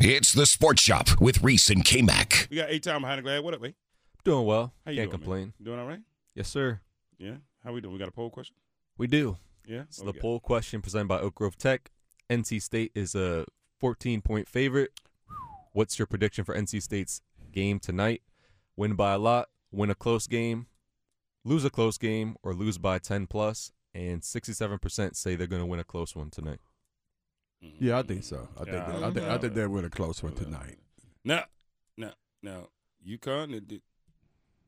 It's 0.00 0.32
the 0.32 0.46
Sports 0.46 0.80
Shop 0.80 1.20
with 1.20 1.42
Reese 1.42 1.70
and 1.70 1.84
K 1.84 2.02
Mac. 2.02 2.46
We 2.52 2.56
got 2.56 2.70
eight 2.70 2.84
time 2.84 3.00
behind 3.00 3.18
the 3.18 3.22
glass. 3.22 3.42
What 3.42 3.54
up, 3.54 3.60
man? 3.60 3.74
Doing 4.22 4.46
well. 4.46 4.72
How 4.84 4.92
you 4.92 4.98
Can't 4.98 5.10
doing, 5.10 5.20
complain. 5.20 5.40
Man? 5.40 5.52
Doing 5.60 5.80
all 5.80 5.86
right? 5.88 6.00
Yes, 6.36 6.48
sir. 6.48 6.80
Yeah. 7.18 7.34
How 7.64 7.72
we 7.72 7.80
doing? 7.80 7.94
We 7.94 7.98
got 7.98 8.06
a 8.06 8.12
poll 8.12 8.30
question? 8.30 8.54
We 8.96 9.08
do. 9.08 9.38
Yeah. 9.66 9.82
So 9.90 10.04
the 10.04 10.12
poll 10.12 10.38
question 10.38 10.80
presented 10.80 11.08
by 11.08 11.18
Oak 11.18 11.34
Grove 11.34 11.58
Tech. 11.58 11.90
NC 12.30 12.62
State 12.62 12.92
is 12.94 13.16
a 13.16 13.44
14 13.80 14.20
point 14.22 14.48
favorite. 14.48 14.92
What's 15.72 15.98
your 15.98 16.06
prediction 16.06 16.44
for 16.44 16.54
NC 16.54 16.80
State's 16.80 17.20
game 17.50 17.80
tonight? 17.80 18.22
Win 18.76 18.94
by 18.94 19.14
a 19.14 19.18
lot, 19.18 19.48
win 19.72 19.90
a 19.90 19.96
close 19.96 20.28
game, 20.28 20.66
lose 21.44 21.64
a 21.64 21.70
close 21.70 21.98
game, 21.98 22.36
or 22.44 22.54
lose 22.54 22.78
by 22.78 23.00
10 23.00 23.26
plus. 23.26 23.72
And 23.94 24.22
67% 24.22 25.16
say 25.16 25.34
they're 25.34 25.48
going 25.48 25.62
to 25.62 25.66
win 25.66 25.80
a 25.80 25.84
close 25.84 26.14
one 26.14 26.30
tonight. 26.30 26.60
Yeah, 27.60 27.98
I 27.98 28.02
think 28.02 28.24
so. 28.24 28.48
I 28.56 28.64
think 28.64 28.76
Yeah, 28.76 28.86
they, 28.86 29.04
I 29.04 29.10
think 29.10 29.26
I 29.26 29.28
know. 29.34 29.38
think 29.38 29.54
they'll 29.54 29.68
win 29.68 29.84
a 29.84 29.90
close 29.90 30.22
one 30.22 30.32
tonight. 30.34 30.78
Now, 31.24 31.44
now, 31.96 32.12
now, 32.42 32.68
UConn, 33.06 33.54
it- 33.54 33.72
it- 33.72 33.82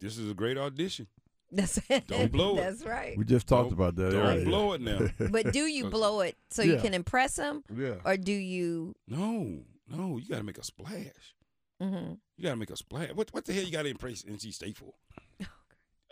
this 0.00 0.16
is 0.18 0.30
a 0.30 0.34
great 0.34 0.56
audition. 0.58 1.06
That's 1.52 1.78
Don't 2.06 2.30
blow 2.32 2.54
it. 2.54 2.60
That's 2.62 2.84
right. 2.84 3.16
We 3.18 3.24
just 3.24 3.46
talked 3.46 3.70
Don't- 3.70 3.72
about 3.74 3.96
that. 3.96 4.12
Don't 4.12 4.26
earlier. 4.26 4.44
blow 4.44 4.72
it 4.72 4.80
now. 4.80 5.08
But 5.30 5.52
do 5.52 5.66
you 5.66 5.90
blow 5.90 6.20
it 6.20 6.36
so 6.50 6.62
you 6.62 6.74
Yeah. 6.74 6.80
can 6.80 6.94
impress 6.94 7.36
them, 7.36 7.62
yeah. 7.74 7.96
or 8.04 8.16
do 8.16 8.32
you? 8.32 8.94
No, 9.08 9.60
no, 9.88 10.16
you 10.18 10.28
got 10.28 10.38
to 10.38 10.44
make 10.44 10.58
a 10.58 10.64
splash. 10.64 11.34
hmm 11.80 12.14
You 12.36 12.42
got 12.44 12.50
to 12.50 12.56
make 12.56 12.70
a 12.70 12.76
splash. 12.76 13.10
What, 13.14 13.32
what 13.32 13.44
the 13.44 13.52
hell 13.52 13.64
you 13.64 13.72
got 13.72 13.82
to 13.82 13.88
impress 13.90 14.22
NC 14.22 14.52
State 14.54 14.76
for? 14.76 14.92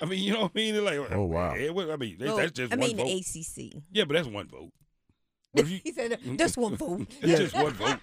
I 0.00 0.04
mean, 0.06 0.22
you 0.22 0.32
know 0.32 0.42
what 0.42 0.52
I 0.54 0.58
mean? 0.58 0.74
They're 0.74 0.82
like, 0.82 1.12
Oh, 1.12 1.24
wow. 1.24 1.54
eh, 1.54 1.70
what- 1.70 1.90
I 1.90 1.96
mean, 1.96 2.16
that's, 2.18 2.28
Well, 2.28 2.36
that's 2.38 2.52
just 2.52 2.72
I 2.72 2.76
one 2.76 2.88
mean 2.88 2.96
vote. 2.96 3.06
the 3.06 3.18
ACC. 3.18 3.82
Yeah, 3.92 4.04
but 4.04 4.14
that's 4.14 4.28
one 4.28 4.48
vote. 4.48 4.70
But 5.54 5.64
if 5.64 5.70
you, 5.72 5.80
he 5.84 5.92
said 5.92 6.18
just 6.38 6.56
one 6.56 6.76
vote. 6.76 7.06
It's 7.22 7.40
just 7.52 7.54
one 7.54 7.72
vote. 7.74 7.98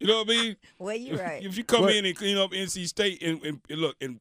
You 0.00 0.06
know 0.06 0.18
what 0.18 0.28
I 0.30 0.30
mean? 0.30 0.56
Well, 0.78 0.94
you're 0.96 1.14
If- 1.14 1.20
right. 1.20 1.44
If 1.44 1.56
you 1.58 1.64
come 1.64 1.82
What? 1.82 1.94
in 1.94 2.04
and 2.06 2.16
clean 2.16 2.36
up 2.38 2.52
NC 2.52 2.86
State 2.88 3.22
and, 3.22 3.42
and, 3.44 3.60
and 3.68 3.80
look 3.80 3.96
and 4.00 4.20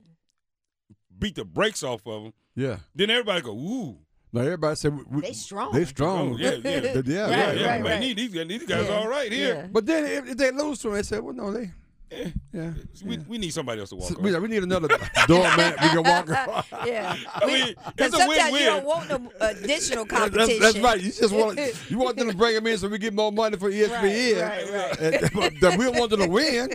beat 1.20 1.36
the 1.36 1.46
brakes 1.46 1.84
off 1.84 2.06
of 2.08 2.24
them, 2.24 2.34
Yeah. 2.56 2.78
then 2.96 3.10
everybody 3.10 3.42
go, 3.42 3.52
ooh. 3.52 3.98
Now 4.34 4.42
everybody 4.42 4.76
said 4.76 4.96
we, 4.96 5.04
we- 5.10 5.22
They 5.22 5.34
strong. 5.34 5.72
They 5.74 5.86
strong. 5.86 6.34
Oh, 6.34 6.38
yeah, 6.38 6.52
yeah. 6.52 6.62
yeah, 6.62 6.94
Right, 6.94 7.06
yeah, 7.06 7.68
right, 7.68 7.82
man, 7.82 7.84
right. 7.84 8.02
These, 8.02 8.32
these, 8.32 8.48
these 8.48 8.66
guys 8.66 8.88
Yeah. 8.88 8.96
all 8.96 9.08
right 9.08 9.32
here. 9.32 9.56
Yeah. 9.56 9.68
But 9.72 9.86
then 9.86 10.06
if, 10.06 10.32
if 10.32 10.38
they 10.38 10.52
lose 10.52 10.80
to 10.80 10.88
them, 10.88 10.96
they 10.98 11.04
said, 11.04 11.22
well, 11.24 11.34
no, 11.34 11.52
they. 11.52 11.72
Eh, 12.10 12.30
Yeah. 12.54 12.72
We, 13.06 13.16
yeah. 13.18 13.24
we 13.28 13.38
need 13.38 13.52
somebody 13.54 13.82
else 13.82 13.90
to 13.90 13.96
walk 13.98 14.10
So, 14.10 14.20
we, 14.20 14.34
we 14.40 14.48
need 14.48 14.64
another 14.64 14.88
doorman 15.28 15.74
we 15.82 15.90
can 15.90 16.04
walk 16.04 16.30
around. 16.30 16.64
yeah. 16.86 17.16
I 17.36 17.46
mean, 17.46 17.76
Because 17.96 18.14
it's 18.14 18.16
a 18.16 18.18
sometimes 18.20 18.38
you 18.48 18.52
win-win. 18.54 18.66
don't 18.66 18.86
want 18.86 19.10
no 19.10 19.32
additional 19.42 20.06
That's, 20.06 20.20
competition. 20.22 20.62
that's 20.62 20.80
right. 20.80 21.02
You 21.02 21.12
just 21.12 21.34
want 21.34 21.60
you 21.90 21.98
want 21.98 22.18
them 22.18 22.30
to 22.30 22.36
bring 22.38 22.56
them 22.56 22.66
in 22.68 22.78
so 22.78 22.88
we 22.88 22.98
get 22.98 23.14
more 23.14 23.32
money 23.32 23.58
for 23.58 23.70
ESPN. 23.70 24.42
Right, 24.42 24.72
right, 24.74 25.00
And, 25.00 25.32
but 25.62 25.78
we 25.78 25.84
don't 25.86 25.98
want 26.00 26.12
them 26.12 26.22
to 26.22 26.28
win. 26.30 26.70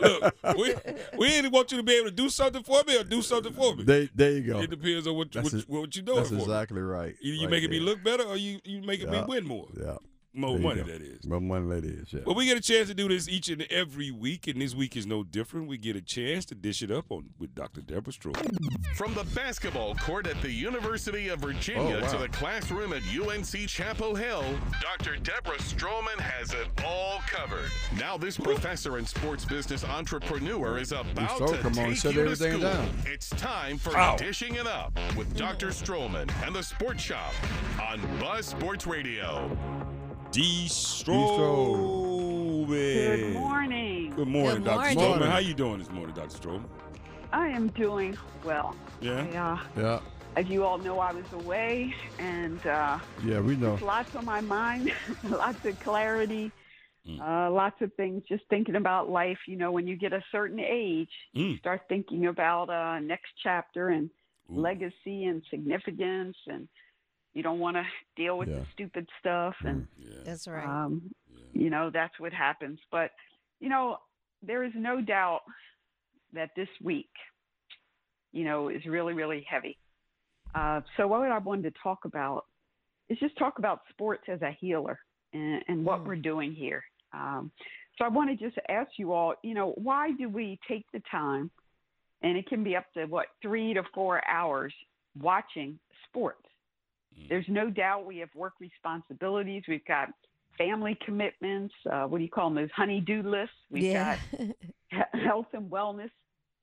Look, 0.00 0.34
we, 0.56 0.74
we 1.18 1.38
either 1.38 1.50
want 1.50 1.70
you 1.72 1.78
to 1.78 1.82
be 1.82 1.94
able 1.94 2.10
to 2.10 2.14
do 2.14 2.28
something 2.28 2.62
for 2.62 2.82
me 2.86 2.98
or 2.98 3.04
do 3.04 3.22
something 3.22 3.52
for 3.52 3.74
me. 3.74 3.84
They, 3.84 4.08
there 4.14 4.32
you 4.32 4.42
go. 4.42 4.60
It 4.60 4.70
depends 4.70 5.06
on 5.06 5.16
what 5.16 5.32
That's 5.32 5.52
what, 5.52 5.62
it. 5.62 5.68
what 5.68 5.96
you're 5.96 6.04
doing 6.04 6.18
That's 6.18 6.28
for 6.28 6.34
me. 6.34 6.42
exactly 6.42 6.80
right. 6.82 7.14
Either 7.22 7.34
you 7.34 7.42
Right 7.46 7.50
making 7.50 7.70
me 7.70 7.80
look 7.80 8.02
better 8.04 8.24
or 8.24 8.36
you 8.36 8.60
you 8.64 8.82
making 8.82 9.10
me 9.10 9.16
Yeah. 9.18 9.24
win 9.26 9.46
more. 9.46 9.68
Yeah. 9.80 9.96
More 10.36 10.52
There 10.52 10.60
money, 10.60 10.82
go. 10.82 10.92
that 10.92 11.00
is. 11.02 11.26
More 11.26 11.40
money 11.40 11.66
that 11.80 11.84
is. 11.86 12.12
Yeah. 12.12 12.20
Well, 12.26 12.34
we 12.36 12.44
get 12.44 12.58
a 12.58 12.60
chance 12.60 12.88
to 12.88 12.94
do 12.94 13.08
this 13.08 13.26
each 13.26 13.48
and 13.48 13.62
every 13.70 14.10
week, 14.10 14.46
and 14.46 14.60
this 14.60 14.74
week 14.74 14.94
is 14.96 15.06
no 15.06 15.22
different. 15.24 15.66
We 15.66 15.78
get 15.78 15.96
a 15.96 16.02
chance 16.02 16.44
to 16.46 16.54
dish 16.54 16.82
it 16.82 16.90
up 16.90 17.06
on 17.10 17.30
with 17.38 17.54
Dr. 17.54 17.80
Deborah 17.80 18.12
Stroh. 18.12 18.36
From 18.96 19.14
the 19.14 19.24
basketball 19.34 19.94
court 19.94 20.26
at 20.26 20.40
the 20.42 20.50
University 20.50 21.28
of 21.28 21.40
Virginia 21.40 21.96
Oh, 21.96 22.00
wow. 22.02 22.12
to 22.12 22.18
the 22.18 22.28
classroom 22.28 22.92
at 22.92 23.02
UNC 23.18 23.66
Chapel 23.66 24.14
Hill, 24.14 24.44
Dr. 24.82 25.16
Deborah 25.16 25.56
Stroman 25.58 26.18
has 26.20 26.52
it 26.52 26.68
all 26.84 27.20
covered. 27.26 27.70
Now, 27.98 28.18
this 28.18 28.36
professor 28.36 28.98
and 28.98 29.08
sports 29.08 29.46
business 29.46 29.84
entrepreneur 29.84 30.76
is 30.78 30.92
about 30.92 31.38
so 31.38 31.46
to 31.46 31.58
come 31.58 31.78
on, 31.78 31.86
take 31.90 31.96
shut 31.96 32.14
you 32.14 32.24
to 32.24 32.30
everything 32.30 32.50
school. 32.60 32.62
down. 32.72 32.90
It's 33.06 33.30
time 33.30 33.78
for 33.78 33.96
Ow. 33.96 34.16
Dishing 34.16 34.56
It 34.56 34.66
Up 34.66 34.92
with 35.16 35.34
Dr. 35.36 35.68
Stroman 35.68 36.30
and 36.44 36.54
the 36.54 36.62
Sports 36.62 37.02
Shop 37.02 37.32
on 37.90 38.00
Buzz 38.20 38.44
Sports 38.46 38.86
Radio. 38.86 39.56
D. 40.30 40.66
Stroh. 40.68 42.66
Stroman. 42.66 42.68
Good 42.68 43.34
morning. 43.34 44.12
Good 44.16 44.28
morning, 44.28 44.54
Good 44.58 44.64
Dr. 44.64 44.94
morning. 44.94 44.98
Stroman. 44.98 45.30
How 45.30 45.38
you 45.38 45.54
doing 45.54 45.78
this 45.78 45.90
morning, 45.90 46.14
Dr. 46.14 46.36
Stroman? 46.38 46.64
I 47.32 47.48
am 47.48 47.68
doing 47.68 48.16
well. 48.44 48.76
Yeah. 49.00 49.26
I, 49.32 49.36
uh, 49.36 49.58
Yeah. 49.80 50.00
as 50.36 50.46
you 50.48 50.64
all 50.64 50.78
know, 50.78 50.98
I 50.98 51.12
was 51.12 51.24
away, 51.32 51.92
and 52.18 52.64
uh, 52.66 52.98
Yeah, 53.24 53.40
we 53.40 53.56
know. 53.56 53.78
lots 53.82 54.14
on 54.14 54.24
my 54.24 54.40
mind, 54.40 54.90
lots 55.24 55.64
of 55.64 55.78
clarity, 55.80 56.50
Mm. 57.06 57.20
uh, 57.20 57.50
lots 57.52 57.80
of 57.82 57.94
things. 57.94 58.24
Just 58.28 58.42
thinking 58.50 58.74
about 58.74 59.08
life. 59.08 59.38
You 59.46 59.54
know, 59.56 59.70
when 59.70 59.86
you 59.86 59.94
get 59.94 60.12
a 60.12 60.24
certain 60.32 60.58
age, 60.58 61.08
you 61.34 61.54
Mm. 61.54 61.58
start 61.60 61.82
thinking 61.88 62.26
about 62.26 62.68
uh, 62.68 62.98
next 62.98 63.30
chapter 63.44 63.90
and 63.90 64.10
Ooh. 64.50 64.60
legacy 64.60 65.24
and 65.26 65.40
significance, 65.48 66.36
and 66.48 66.66
you 67.36 67.42
don't 67.42 67.58
want 67.58 67.76
to 67.76 67.84
deal 68.16 68.38
with 68.38 68.48
Yeah. 68.48 68.60
the 68.60 68.66
stupid 68.72 69.06
stuff. 69.20 69.54
And 69.62 69.86
Yeah. 69.98 70.22
That's 70.24 70.46
right. 70.48 70.64
um, 70.66 71.02
yeah. 71.28 71.44
you 71.62 71.68
know 71.70 71.90
that's 71.90 72.18
what 72.18 72.32
happens 72.32 72.78
but 72.90 73.10
you 73.60 73.68
know 73.68 73.98
there 74.42 74.62
is 74.64 74.72
no 74.74 75.00
doubt 75.00 75.42
that 76.32 76.50
this 76.56 76.68
week 76.82 77.10
you 78.32 78.44
know 78.44 78.68
is 78.68 78.84
really 78.86 79.14
really 79.14 79.42
heavy 79.48 79.76
uh, 80.54 80.80
so 80.96 81.06
what 81.06 81.30
i 81.30 81.38
wanted 81.38 81.62
to 81.74 81.80
talk 81.82 82.04
about 82.04 82.44
is 83.08 83.18
just 83.18 83.36
talk 83.38 83.58
about 83.58 83.80
sports 83.90 84.24
as 84.28 84.40
a 84.42 84.50
healer 84.60 84.98
and, 85.32 85.62
and 85.68 85.84
what 85.84 86.00
Mm. 86.00 86.06
we're 86.06 86.16
doing 86.16 86.52
here 86.52 86.82
um, 87.12 87.50
so 87.96 88.04
i 88.04 88.08
want 88.08 88.28
to 88.30 88.36
just 88.44 88.58
ask 88.68 88.90
you 88.98 89.12
all 89.12 89.34
you 89.42 89.54
know 89.54 89.72
why 89.76 90.10
do 90.18 90.28
we 90.28 90.58
take 90.68 90.84
the 90.92 91.02
time 91.10 91.50
and 92.22 92.36
it 92.36 92.46
can 92.48 92.62
be 92.64 92.76
up 92.76 92.86
to 92.94 93.04
what 93.06 93.26
three 93.42 93.72
to 93.74 93.82
four 93.94 94.26
hours 94.26 94.74
watching 95.20 95.78
sports 96.08 96.42
Mm. 97.18 97.28
there's 97.28 97.48
no 97.48 97.70
doubt 97.70 98.06
we 98.06 98.18
have 98.18 98.28
work 98.34 98.54
responsibilities 98.60 99.62
we've 99.68 99.84
got 99.86 100.08
family 100.58 100.98
commitments. 101.04 101.74
Uh, 101.90 102.04
what 102.04 102.18
do 102.18 102.24
you 102.24 102.30
call 102.30 102.48
them? 102.48 102.56
Those 102.56 102.70
honey-do 102.74 103.22
lists. 103.22 103.54
We've 103.70 103.84
yeah. 103.84 104.18
got 104.90 105.08
health 105.20 105.46
and 105.52 105.70
wellness. 105.70 106.10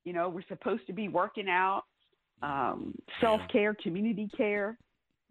You 0.06 0.14
know, 0.14 0.30
we're 0.30 0.46
supposed 0.47 0.86
to 0.88 0.94
be 0.94 1.08
working 1.08 1.47
out, 1.47 1.84
um, 2.41 2.96
self-care, 3.22 3.75
community 3.75 4.30
care. 4.36 4.78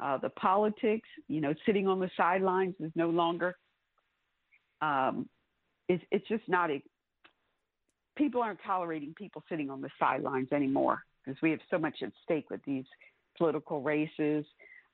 Uh, 0.00 0.18
the 0.18 0.30
politics. 0.30 1.08
You 1.28 1.40
know, 1.40 1.54
sitting 1.66 1.86
on 1.86 2.00
the 2.00 2.10
sidelines 2.16 2.74
is 2.80 2.90
no 2.94 3.10
longer. 3.10 3.56
Um, 4.80 5.28
it's 5.88 6.02
it's 6.10 6.26
just 6.28 6.48
not 6.48 6.70
a. 6.70 6.82
People 8.16 8.42
aren't 8.42 8.60
tolerating 8.66 9.14
people 9.14 9.42
sitting 9.48 9.70
on 9.70 9.80
the 9.80 9.90
sidelines 9.98 10.48
anymore 10.52 11.02
because 11.24 11.40
we 11.40 11.50
have 11.50 11.60
so 11.70 11.78
much 11.78 11.96
at 12.02 12.12
stake 12.24 12.50
with 12.50 12.62
these 12.64 12.84
political 13.36 13.80
races. 13.80 14.44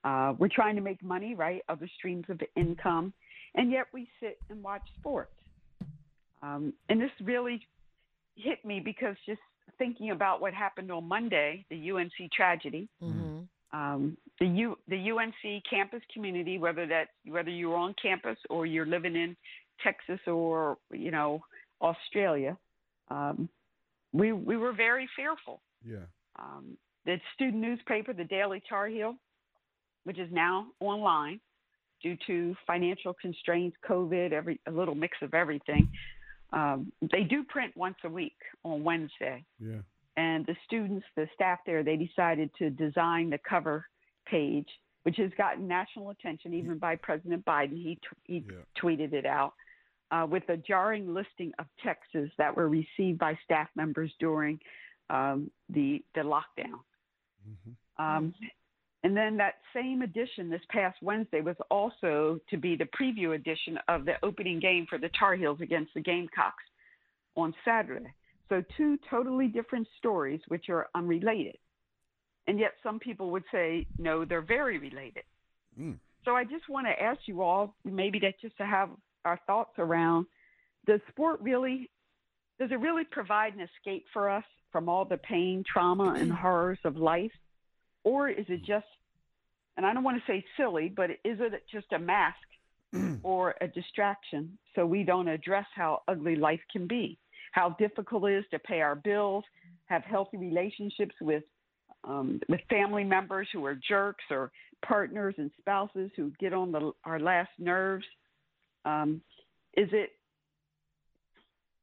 Uh, 0.04 0.34
we're 0.38 0.48
trying 0.48 0.76
to 0.76 0.82
make 0.82 1.02
money, 1.02 1.34
right? 1.34 1.62
Other 1.68 1.88
streams 1.98 2.24
of 2.28 2.40
income 2.56 3.12
and 3.54 3.70
yet 3.70 3.86
we 3.92 4.08
sit 4.20 4.38
and 4.50 4.62
watch 4.62 4.82
sports. 4.98 5.32
Um, 6.42 6.72
and 6.88 7.00
this 7.00 7.10
really 7.22 7.60
hit 8.36 8.64
me 8.64 8.80
because 8.80 9.16
just 9.26 9.40
thinking 9.78 10.10
about 10.10 10.40
what 10.40 10.54
happened 10.54 10.92
on 10.92 11.08
Monday, 11.08 11.64
the 11.70 11.90
UNC 11.90 12.32
tragedy, 12.32 12.88
hmm 13.00 13.40
um, 13.70 14.16
the 14.40 14.46
U, 14.46 14.78
the 14.88 15.10
UNC 15.10 15.62
campus 15.68 16.00
community, 16.14 16.56
whether 16.56 16.86
that 16.86 17.08
whether 17.26 17.50
you're 17.50 17.76
on 17.76 17.94
campus 18.00 18.38
or 18.48 18.64
you're 18.64 18.86
living 18.86 19.14
in 19.14 19.36
Texas 19.84 20.18
or 20.26 20.78
you 20.90 21.10
know 21.10 21.42
Australia, 21.82 22.56
um, 23.10 23.46
we 24.14 24.32
we 24.32 24.56
were 24.56 24.72
very 24.72 25.06
fearful. 25.14 25.60
Yeah. 25.84 26.06
Um, 26.38 26.78
the 27.04 27.20
student 27.34 27.60
newspaper, 27.60 28.14
the 28.14 28.24
Daily 28.24 28.62
Tar 28.66 28.86
Heel, 28.86 29.16
which 30.04 30.18
is 30.18 30.30
now 30.32 30.66
online 30.80 31.40
due 32.02 32.16
to 32.26 32.54
financial 32.66 33.12
constraints, 33.14 33.76
COVID, 33.88 34.32
every 34.32 34.60
a 34.66 34.70
little 34.70 34.94
mix 34.94 35.16
of 35.22 35.34
everything. 35.34 35.88
Um, 36.52 36.92
they 37.12 37.24
do 37.24 37.44
print 37.44 37.76
once 37.76 37.96
a 38.04 38.08
week 38.08 38.36
on 38.64 38.82
Wednesday, 38.84 39.44
Yeah. 39.60 39.80
and 40.16 40.46
the 40.46 40.56
students, 40.64 41.06
the 41.14 41.28
staff 41.34 41.58
there, 41.66 41.82
they 41.82 41.96
decided 41.96 42.50
to 42.54 42.70
design 42.70 43.30
the 43.30 43.38
cover 43.38 43.86
page, 44.24 44.68
which 45.02 45.16
has 45.16 45.30
gotten 45.36 45.66
national 45.68 46.10
attention 46.10 46.54
even 46.54 46.78
by 46.78 46.96
President 46.96 47.44
Biden. 47.44 47.76
He 47.76 47.96
t- 47.96 48.08
he 48.24 48.38
Yeah. 48.38 48.62
tweeted 48.76 49.12
it 49.12 49.26
out. 49.26 49.54
uh, 50.10 50.26
with 50.26 50.48
a 50.48 50.56
jarring 50.56 51.12
listing 51.12 51.52
of 51.58 51.66
texts 51.84 52.16
that 52.38 52.56
were 52.56 52.66
received 52.70 53.18
by 53.18 53.34
staff 53.44 53.68
members 53.76 54.10
during 54.18 54.58
um, 55.10 55.50
the 55.68 56.02
the 56.14 56.22
lockdown. 56.22 56.80
Um, 57.98 58.34
and 59.04 59.16
then 59.16 59.36
that 59.36 59.54
same 59.74 60.02
edition 60.02 60.50
this 60.50 60.62
past 60.70 60.96
Wednesday 61.02 61.40
was 61.40 61.56
also 61.70 62.40
to 62.50 62.56
be 62.56 62.76
the 62.76 62.88
preview 63.00 63.34
edition 63.34 63.78
of 63.88 64.04
the 64.04 64.14
opening 64.24 64.58
game 64.58 64.86
for 64.88 64.98
the 64.98 65.10
Tar 65.18 65.36
Heels 65.36 65.60
against 65.60 65.94
the 65.94 66.00
Gamecocks 66.00 66.64
on 67.36 67.54
Saturday. 67.64 68.12
So, 68.48 68.62
two 68.76 68.98
totally 69.10 69.46
different 69.46 69.86
stories 69.98 70.40
which 70.48 70.68
are 70.68 70.88
unrelated. 70.94 71.58
And 72.46 72.58
yet, 72.58 72.72
some 72.82 72.98
people 72.98 73.30
would 73.30 73.44
say, 73.52 73.86
no, 73.98 74.24
they're 74.24 74.40
very 74.40 74.78
related. 74.78 75.24
Mm. 75.78 75.98
So, 76.24 76.34
I 76.34 76.44
just 76.44 76.68
want 76.68 76.86
to 76.86 77.02
ask 77.02 77.20
you 77.26 77.42
all, 77.42 77.74
maybe 77.84 78.18
that 78.20 78.40
just 78.40 78.56
to 78.56 78.66
have 78.66 78.88
our 79.24 79.38
thoughts 79.46 79.74
around 79.78 80.26
does 80.86 81.00
sport 81.10 81.40
really, 81.42 81.90
does 82.58 82.70
it 82.72 82.80
really 82.80 83.04
provide 83.04 83.54
an 83.54 83.60
escape 83.60 84.06
for 84.12 84.30
us 84.30 84.44
from 84.72 84.88
all 84.88 85.04
the 85.04 85.18
pain, 85.18 85.62
trauma, 85.70 86.16
and 86.18 86.32
horrors 86.32 86.78
of 86.84 86.96
life? 86.96 87.30
Or 88.08 88.30
is 88.30 88.46
it 88.48 88.64
just, 88.64 88.86
and 89.76 89.84
I 89.84 89.92
don't 89.92 90.02
want 90.02 90.16
to 90.16 90.32
say 90.32 90.42
silly, 90.56 90.90
but 90.96 91.10
is 91.10 91.40
it 91.40 91.62
just 91.70 91.92
a 91.92 91.98
mask 91.98 92.38
or 93.22 93.54
a 93.60 93.68
distraction 93.68 94.56
so 94.74 94.86
we 94.86 95.04
don't 95.04 95.28
address 95.28 95.66
how 95.74 96.04
ugly 96.08 96.34
life 96.34 96.60
can 96.72 96.86
be? 96.86 97.18
How 97.52 97.76
difficult 97.78 98.24
it 98.24 98.38
is 98.38 98.44
to 98.50 98.58
pay 98.60 98.80
our 98.80 98.94
bills, 98.94 99.44
have 99.86 100.04
healthy 100.04 100.38
relationships 100.38 101.14
with 101.20 101.42
um, 102.04 102.40
with 102.48 102.60
family 102.70 103.04
members 103.04 103.46
who 103.52 103.62
are 103.66 103.74
jerks 103.74 104.24
or 104.30 104.52
partners 104.86 105.34
and 105.36 105.50
spouses 105.60 106.10
who 106.16 106.32
get 106.40 106.54
on 106.54 106.72
the, 106.72 106.92
our 107.04 107.20
last 107.20 107.50
nerves. 107.58 108.06
Um, 108.86 109.20
is 109.76 109.88
it, 109.92 110.12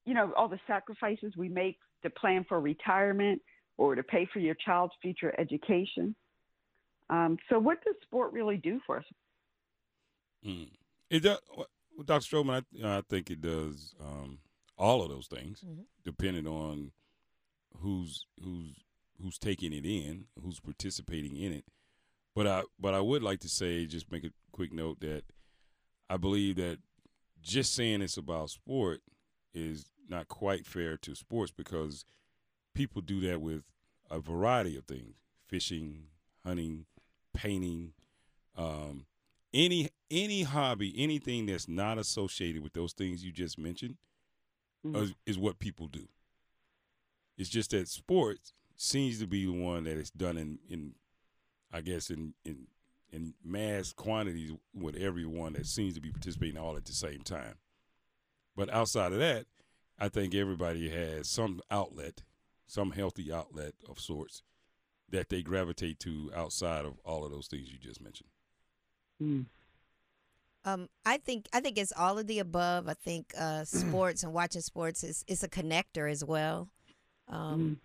you 0.06 0.16
know, 0.16 0.33
all 0.36 0.48
the 0.48 0.60
sacrifices 0.66 1.33
we 1.38 1.50
make 1.50 1.78
to 2.01 2.10
plan 2.10 2.45
for 2.50 2.60
retirement 2.60 3.42
or 3.77 3.95
to 3.95 4.04
pay 4.04 4.27
for 4.31 4.39
your 4.39 4.56
child's 4.56 4.94
future 5.01 5.33
education? 5.38 6.16
Um, 7.10 7.38
so, 7.50 7.60
what 7.60 7.83
does 7.83 7.95
sport 8.04 8.33
really 8.33 8.57
do 8.57 8.80
for 8.86 8.98
us? 8.98 9.06
Mm. 10.45 10.69
It 11.10 11.22
does, 11.22 11.39
well, 11.56 11.68
Dr. 12.04 12.38
Stroman, 12.38 12.66
I, 12.83 12.98
I 12.98 13.01
think 13.10 13.30
it 13.30 13.42
does 13.42 13.94
um, 14.01 14.39
all 14.77 15.04
of 15.04 15.10
those 15.10 15.27
things, 15.27 15.63
depending 16.04 16.48
on 16.48 16.92
who's 17.81 18.25
who's 18.44 18.74
who's 19.22 19.38
taking 19.38 19.74
it 19.74 19.86
in, 19.86 20.25
who's 20.42 20.60
participating 20.60 21.36
in 21.36 21.54
it. 21.54 21.66
But 22.36 22.48
I 22.48 22.63
but 22.80 22.94
I 22.94 23.01
would 23.01 23.24
like 23.24 23.39
to 23.42 23.50
say, 23.50 23.86
just 23.86 24.12
make 24.12 24.24
a 24.24 24.31
quick 24.51 24.74
note 24.74 25.00
that 25.01 25.24
I 26.10 26.18
believe 26.18 26.57
that 26.57 26.80
just 27.42 27.74
saying 27.74 28.01
it's 28.01 28.18
about 28.18 28.50
sport 28.50 29.01
is 29.54 29.86
not 30.10 30.28
quite 30.28 30.66
fair 30.66 30.98
to 30.98 31.16
sports 31.16 31.51
because 31.56 32.04
people 32.75 33.01
do 33.01 33.19
that 33.22 33.42
with 33.42 33.63
a 34.12 34.19
variety 34.19 34.77
of 34.77 34.86
things: 34.86 35.16
fishing, 35.48 36.04
hunting, 36.44 36.86
painting, 37.33 37.94
um, 38.56 39.06
any 39.54 39.89
any 40.12 40.44
hobby, 40.44 40.94
anything 40.95 41.48
that's 41.48 41.68
not 41.68 41.98
associated 41.98 42.62
with 42.62 42.74
those 42.74 42.94
things 42.94 43.25
you 43.25 43.31
just 43.31 43.57
mentioned, 43.57 43.98
is, 44.94 45.13
is 45.25 45.38
what 45.39 45.57
people 45.57 45.88
do. 45.88 46.07
It's 47.38 47.50
just 47.50 47.72
that 47.72 47.88
sports 47.88 48.54
seems 48.78 49.19
to 49.19 49.28
be 49.28 49.45
the 49.45 49.51
one 49.51 49.86
that 49.86 49.98
is 49.98 50.12
done 50.12 50.38
in, 50.38 50.60
in 50.69 50.94
I 51.71 51.81
guess 51.81 52.10
in 52.10 52.33
in 52.44 52.68
in 53.12 53.33
mass 53.44 53.94
quantities 53.94 54.51
with 54.74 54.95
everyone 54.95 55.54
that 55.54 55.66
seems 55.66 55.94
to 55.95 56.01
be 56.01 56.12
participating 56.12 56.57
all 56.57 56.75
at 56.75 56.86
the 56.86 56.94
same 56.94 57.21
time. 57.21 57.56
But 58.56 58.69
outside 58.74 59.13
of 59.13 59.19
that, 59.19 59.45
I 59.98 60.10
think 60.10 60.36
everybody 60.36 60.89
has 60.89 61.30
some 61.30 61.62
outlet, 61.71 62.24
some 62.67 62.91
healthy 62.91 63.31
outlet 63.31 63.73
of 63.89 64.00
sorts 64.00 64.44
that 65.09 65.29
they 65.29 65.41
gravitate 65.41 66.00
to 66.00 66.31
outside 66.35 66.85
of 66.85 67.00
all 67.06 67.23
of 67.23 67.31
those 67.31 67.47
things 67.47 67.71
you 67.71 67.77
just 67.77 68.01
mentioned. 68.01 68.29
Um, 70.65 70.89
I 71.06 71.17
think 71.17 71.47
I 71.53 71.59
think 71.59 71.77
it's 71.77 71.94
all 71.95 72.17
of 72.17 72.25
the 72.25 72.39
above. 72.39 72.89
I 72.89 72.94
think 72.95 73.33
uh, 73.38 73.63
sports 73.65 74.23
and 74.23 74.33
watching 74.33 74.62
sports 74.62 75.03
is 75.03 75.23
is 75.27 75.44
a 75.44 75.47
connector 75.47 76.09
as 76.09 76.23
well, 76.25 76.69
um, 77.29 77.79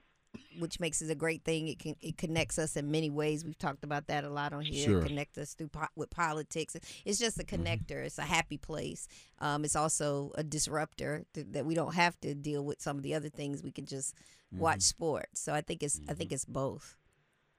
which 0.59 0.79
makes 0.81 1.01
it 1.03 1.11
a 1.11 1.15
great 1.15 1.45
thing. 1.45 1.69
It 1.69 1.79
can 1.79 1.97
it 2.01 2.17
connects 2.17 2.59
us 2.59 2.77
in 2.77 2.91
many 2.91 3.11
ways. 3.11 3.45
We've 3.45 3.59
talked 3.59 3.85
about 3.85 4.07
that 4.09 4.25
a 4.25 4.31
lot 4.31 4.53
on 4.53 4.63
here. 4.63 4.87
Sure. 4.87 5.03
Connect 5.03 5.39
us 5.39 5.55
through 5.55 5.69
po- 5.69 5.89
with 5.97 6.11
politics. 6.11 6.77
It's 7.05 7.19
just 7.19 7.41
a 7.41 7.45
connector. 7.45 8.05
It's 8.05 8.19
a 8.19 8.23
happy 8.23 8.59
place. 8.59 9.09
Um, 9.39 9.65
it's 9.65 9.77
also 9.77 10.33
a 10.35 10.43
disruptor 10.43 11.25
th- 11.35 11.49
that 11.51 11.67
we 11.67 11.75
don't 11.75 11.95
have 11.95 12.19
to 12.21 12.35
deal 12.35 12.65
with 12.65 12.81
some 12.81 12.97
of 12.97 13.03
the 13.03 13.15
other 13.15 13.29
things. 13.29 13.63
We 13.63 13.73
can 13.73 13.87
just 13.87 14.15
watch 14.53 14.83
sports. 14.83 15.41
So 15.41 15.55
I 15.55 15.61
think 15.61 15.83
it's 15.83 16.01
I 16.09 16.15
think 16.15 16.33
it's 16.33 16.45
both. 16.45 16.97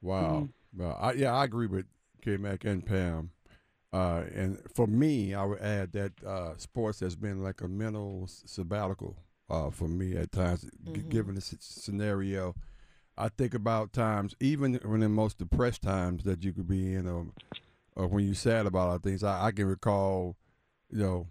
Wow. 0.01 0.49
Well, 0.75 0.97
I, 0.99 1.13
yeah, 1.13 1.33
I 1.33 1.43
agree 1.43 1.67
with 1.67 1.85
K 2.21 2.37
Mac 2.37 2.65
and 2.65 2.85
Pam. 2.85 3.31
Uh, 3.93 4.23
and 4.33 4.57
for 4.73 4.87
me, 4.87 5.33
I 5.33 5.43
would 5.43 5.59
add 5.59 5.91
that 5.93 6.13
uh, 6.25 6.55
sports 6.57 7.01
has 7.01 7.15
been 7.15 7.43
like 7.43 7.59
a 7.61 7.67
mental 7.67 8.25
sabbatical 8.27 9.17
uh, 9.51 9.69
for 9.69 9.87
me 9.87 10.15
at 10.15 10.31
times, 10.31 10.65
g- 10.93 11.03
given 11.09 11.35
the 11.35 11.41
scenario. 11.41 12.55
I 13.17 13.27
think 13.27 13.53
about 13.53 13.91
times, 13.91 14.33
even 14.39 14.79
when 14.83 15.03
in 15.03 15.11
most 15.11 15.37
depressed 15.37 15.81
times 15.81 16.23
that 16.23 16.43
you 16.43 16.53
could 16.53 16.67
be 16.67 16.95
in, 16.95 17.07
or, 17.07 17.27
or 17.95 18.07
when 18.07 18.25
you're 18.25 18.33
sad 18.33 18.65
about 18.65 18.89
other 18.89 18.99
things. 18.99 19.23
I, 19.23 19.47
I 19.47 19.51
can 19.51 19.65
recall, 19.65 20.37
you 20.89 20.99
know, 20.99 21.27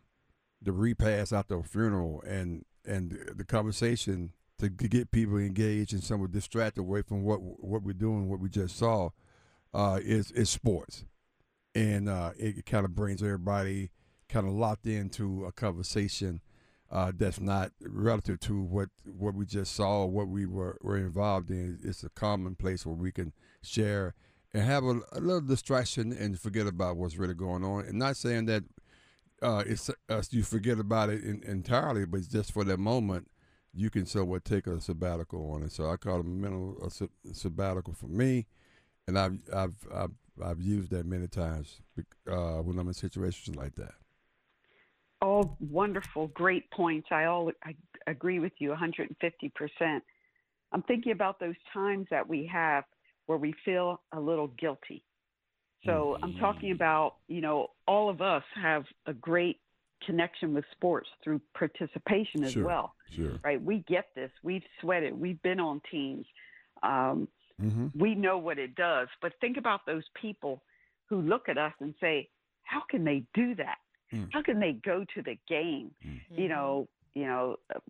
the 0.60 0.72
repast 0.72 1.32
after 1.32 1.58
a 1.58 1.64
funeral 1.64 2.22
and 2.26 2.64
and 2.84 3.18
the 3.34 3.44
conversation 3.44 4.32
to 4.58 4.68
get 4.68 5.10
people 5.10 5.38
engaged 5.38 5.94
and 5.94 6.04
somewhat 6.04 6.32
distracted 6.32 6.82
away 6.82 7.00
from 7.00 7.22
what 7.22 7.40
what 7.40 7.82
we're 7.82 7.92
doing, 7.94 8.28
what 8.28 8.40
we 8.40 8.50
just 8.50 8.76
saw, 8.76 9.08
uh, 9.72 9.98
is 10.02 10.30
is 10.32 10.50
sports, 10.50 11.06
and 11.74 12.08
uh, 12.10 12.32
it 12.36 12.66
kind 12.66 12.84
of 12.84 12.94
brings 12.94 13.22
everybody 13.22 13.90
kind 14.28 14.46
of 14.46 14.52
locked 14.52 14.86
into 14.86 15.46
a 15.46 15.52
conversation 15.52 16.40
uh, 16.90 17.12
that's 17.16 17.40
not 17.40 17.70
relative 17.80 18.40
to 18.40 18.60
what 18.60 18.88
what 19.04 19.34
we 19.34 19.46
just 19.46 19.74
saw 19.74 20.04
what 20.04 20.28
we 20.28 20.44
were, 20.46 20.76
were 20.82 20.96
involved 20.96 21.50
in. 21.50 21.78
It's 21.84 22.02
a 22.02 22.10
common 22.10 22.56
place 22.56 22.84
where 22.84 22.96
we 22.96 23.12
can 23.12 23.32
share 23.62 24.14
and 24.52 24.64
have 24.64 24.84
a, 24.84 25.00
a 25.12 25.20
little 25.20 25.40
distraction 25.40 26.12
and 26.12 26.38
forget 26.38 26.66
about 26.66 26.96
what's 26.96 27.16
really 27.16 27.34
going 27.34 27.64
on. 27.64 27.84
And 27.84 27.98
not 27.98 28.16
saying 28.16 28.46
that 28.46 28.64
uh, 29.40 29.62
it's 29.66 29.88
uh, 30.08 30.22
you 30.30 30.42
forget 30.42 30.78
about 30.78 31.10
it 31.10 31.22
in, 31.22 31.42
entirely, 31.44 32.04
but 32.06 32.18
it's 32.18 32.28
just 32.28 32.52
for 32.52 32.64
that 32.64 32.78
moment, 32.78 33.30
you 33.72 33.88
can 33.88 34.04
somewhat 34.04 34.44
take 34.44 34.66
a 34.66 34.80
sabbatical 34.80 35.52
on 35.52 35.62
it. 35.62 35.72
So 35.72 35.88
I 35.88 35.96
call 35.96 36.16
it 36.16 36.26
a 36.26 36.28
mental 36.28 36.76
a 36.84 36.90
sab- 36.90 37.10
sabbatical 37.32 37.94
for 37.94 38.06
me, 38.08 38.46
and 39.06 39.16
I've 39.16 39.38
I've 39.54 39.76
I've, 39.94 40.10
I've 40.42 40.60
used 40.60 40.90
that 40.90 41.06
many 41.06 41.28
times 41.28 41.80
uh, 42.28 42.56
when 42.56 42.78
I'm 42.78 42.88
in 42.88 42.94
situations 42.94 43.56
like 43.56 43.76
that. 43.76 43.94
All 45.22 45.56
wonderful, 45.60 46.28
great 46.28 46.70
points. 46.70 47.08
I 47.10 47.24
all 47.24 47.50
I 47.64 47.74
agree 48.06 48.38
with 48.38 48.52
you 48.58 48.70
150 48.70 49.48
percent. 49.54 50.02
I'm 50.72 50.82
thinking 50.82 51.12
about 51.12 51.40
those 51.40 51.56
times 51.72 52.06
that 52.10 52.26
we 52.28 52.46
have 52.52 52.84
where 53.26 53.38
we 53.38 53.54
feel 53.64 54.00
a 54.12 54.20
little 54.20 54.48
guilty. 54.48 55.04
So 55.86 56.18
I'm 56.22 56.34
talking 56.34 56.72
about 56.72 57.16
you 57.28 57.40
know 57.40 57.68
all 57.88 58.08
of 58.10 58.20
us 58.20 58.42
have 58.54 58.84
a 59.06 59.14
great 59.14 59.60
connection 60.06 60.54
with 60.54 60.64
sports 60.72 61.08
through 61.22 61.40
participation 61.54 62.44
as 62.44 62.52
Sure. 62.52 62.64
well, 62.64 62.94
Sure. 63.14 63.38
right? 63.44 63.60
We 63.62 63.78
get 63.88 64.06
this. 64.14 64.30
We've 64.42 64.62
sweated. 64.80 65.18
We've 65.18 65.40
been 65.42 65.60
on 65.60 65.80
teams. 65.90 66.26
Um, 66.82 67.28
Mm-hmm. 67.60 67.88
we 68.00 68.14
know 68.14 68.38
what 68.38 68.58
it 68.58 68.74
does. 68.74 69.06
But 69.20 69.34
think 69.38 69.58
about 69.58 69.84
those 69.84 70.04
people 70.14 70.62
who 71.10 71.20
look 71.20 71.50
at 71.50 71.58
us 71.58 71.74
and 71.80 71.94
say, 72.00 72.30
"How 72.62 72.80
can 72.88 73.04
they 73.04 73.22
do 73.34 73.54
that? 73.56 73.76
Mm. 74.12 74.28
How 74.32 74.42
can 74.42 74.58
they 74.60 74.72
go 74.72 75.04
to 75.14 75.22
the 75.22 75.36
game?" 75.48 75.90
You 76.30 76.48
know, 76.48 76.88
you 77.14 77.24
know, 77.26 77.56
uh, 77.74 77.80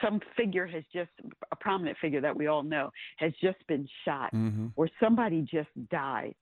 some 0.00 0.20
figure 0.36 0.66
has 0.66 0.84
just 0.92 1.10
a 1.50 1.56
prominent 1.56 1.96
figure 1.98 2.20
that 2.20 2.36
we 2.36 2.46
all 2.46 2.62
know 2.62 2.90
has 3.18 3.32
just 3.40 3.64
been 3.66 3.86
shot, 4.04 4.32
Mm-hmm. 4.32 4.68
or 4.76 4.88
somebody 5.00 5.42
just 5.42 5.68
died. 5.90 6.34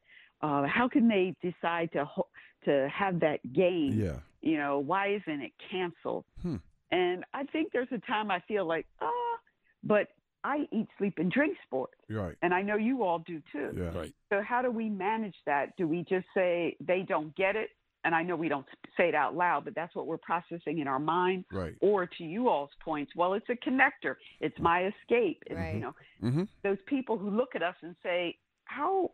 Uh, 0.42 0.64
how 0.66 0.88
can 0.88 1.08
they 1.08 1.34
decide 1.42 1.92
to 1.92 2.04
ho- 2.04 2.28
to 2.64 2.88
have 2.88 3.20
that 3.20 3.40
game? 3.52 3.92
Yeah. 3.98 4.16
You 4.40 4.56
know, 4.56 4.78
why 4.78 5.08
isn't 5.14 5.40
it 5.42 5.52
canceled? 5.70 6.24
Hmm. 6.42 6.56
And 6.90 7.24
I 7.34 7.44
think 7.44 7.72
there's 7.72 7.92
a 7.92 7.98
time 7.98 8.30
I 8.30 8.40
feel 8.48 8.64
like, 8.64 8.86
ah, 9.02 9.36
but 9.84 10.08
I 10.42 10.66
eat, 10.72 10.88
sleep, 10.96 11.18
and 11.18 11.30
drink 11.30 11.56
sports, 11.66 11.94
right. 12.08 12.34
and 12.40 12.54
I 12.54 12.62
know 12.62 12.76
you 12.76 13.02
all 13.04 13.18
do 13.18 13.42
too. 13.52 13.70
Yeah. 13.76 13.92
Right. 13.98 14.14
So 14.30 14.40
how 14.40 14.62
do 14.62 14.70
we 14.70 14.88
manage 14.88 15.36
that? 15.44 15.76
Do 15.76 15.86
we 15.86 16.04
just 16.08 16.26
say 16.34 16.76
they 16.80 17.02
don't 17.02 17.34
get 17.36 17.54
it? 17.56 17.68
And 18.04 18.14
I 18.14 18.22
know 18.22 18.34
we 18.36 18.48
don't 18.48 18.66
say 18.96 19.08
it 19.08 19.14
out 19.14 19.34
loud, 19.36 19.64
but 19.64 19.74
that's 19.74 19.94
what 19.94 20.06
we're 20.06 20.16
processing 20.18 20.78
in 20.78 20.88
our 20.88 20.98
mind. 20.98 21.44
Right. 21.52 21.74
Or 21.80 22.06
to 22.06 22.24
you 22.24 22.48
all's 22.48 22.70
points, 22.82 23.12
well, 23.14 23.34
it's 23.34 23.48
a 23.50 23.56
connector. 23.68 24.14
It's 24.40 24.58
my 24.58 24.86
escape. 24.86 25.42
It's, 25.46 25.56
Right. 25.56 25.74
You 25.74 25.80
know, 25.80 25.94
Mm-hmm. 26.22 26.42
those 26.62 26.78
people 26.86 27.16
who 27.18 27.30
look 27.30 27.54
at 27.54 27.62
us 27.62 27.74
and 27.82 27.94
say, 28.02 28.36
how 28.64 29.12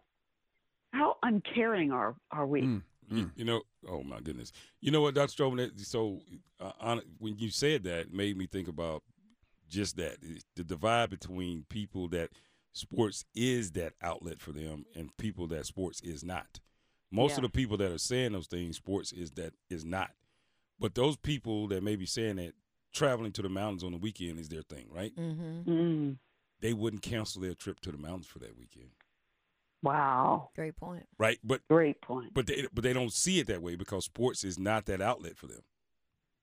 how 0.92 1.16
uncaring 1.22 1.90
are 1.92 2.14
are 2.30 2.46
we? 2.46 2.62
Mm. 2.62 2.82
You, 3.08 3.30
you 3.36 3.44
know, 3.44 3.62
oh 3.88 4.02
my 4.02 4.20
goodness. 4.20 4.50
You 4.80 4.90
know 4.90 5.00
what, 5.00 5.14
Dr. 5.14 5.30
Stroman? 5.32 5.78
So, 5.80 6.20
uh, 6.60 6.72
on, 6.80 7.02
when 7.18 7.38
you 7.38 7.50
said 7.50 7.84
that, 7.84 8.00
it 8.00 8.12
made 8.12 8.36
me 8.36 8.46
think 8.46 8.66
about 8.66 9.02
just 9.68 9.96
that 9.96 10.16
the 10.56 10.64
divide 10.64 11.10
between 11.10 11.64
people 11.68 12.08
that 12.08 12.30
sports 12.72 13.24
is 13.34 13.72
that 13.72 13.92
outlet 14.02 14.40
for 14.40 14.50
them 14.52 14.84
and 14.96 15.16
people 15.18 15.46
that 15.48 15.66
sports 15.66 16.00
is 16.02 16.24
not. 16.24 16.58
Most 17.10 17.36
of 17.36 17.42
the 17.42 17.48
people 17.48 17.76
that 17.78 17.92
are 17.92 17.98
saying 17.98 18.32
those 18.32 18.46
things, 18.48 18.76
sports 18.76 19.12
is 19.12 19.30
that 19.32 19.54
is 19.70 19.84
not. 19.84 20.10
But 20.78 20.94
those 20.94 21.16
people 21.16 21.68
that 21.68 21.82
may 21.82 21.96
be 21.96 22.04
saying 22.06 22.36
that 22.36 22.52
traveling 22.92 23.32
to 23.32 23.42
the 23.42 23.48
mountains 23.48 23.84
on 23.84 23.92
the 23.92 23.98
weekend 23.98 24.38
is 24.38 24.48
their 24.48 24.62
thing, 24.62 24.86
right? 24.92 25.14
Mm-hmm. 25.16 25.70
Mm. 25.70 26.16
They 26.60 26.72
wouldn't 26.72 27.02
cancel 27.02 27.42
their 27.42 27.54
trip 27.54 27.80
to 27.80 27.92
the 27.92 27.98
mountains 27.98 28.26
for 28.26 28.38
that 28.40 28.58
weekend, 28.58 28.90
Wow. 29.82 30.50
Great 30.56 30.76
point. 30.76 31.06
right? 31.18 31.38
But 31.44 31.60
Great 31.68 32.00
point. 32.00 32.34
but 32.34 32.46
they 32.46 32.66
but 32.72 32.82
they 32.82 32.92
don't 32.92 33.12
see 33.12 33.38
it 33.38 33.46
that 33.46 33.62
way 33.62 33.76
because 33.76 34.04
sports 34.04 34.42
is 34.42 34.58
not 34.58 34.86
that 34.86 35.00
outlet 35.00 35.36
for 35.36 35.46
them. 35.46 35.60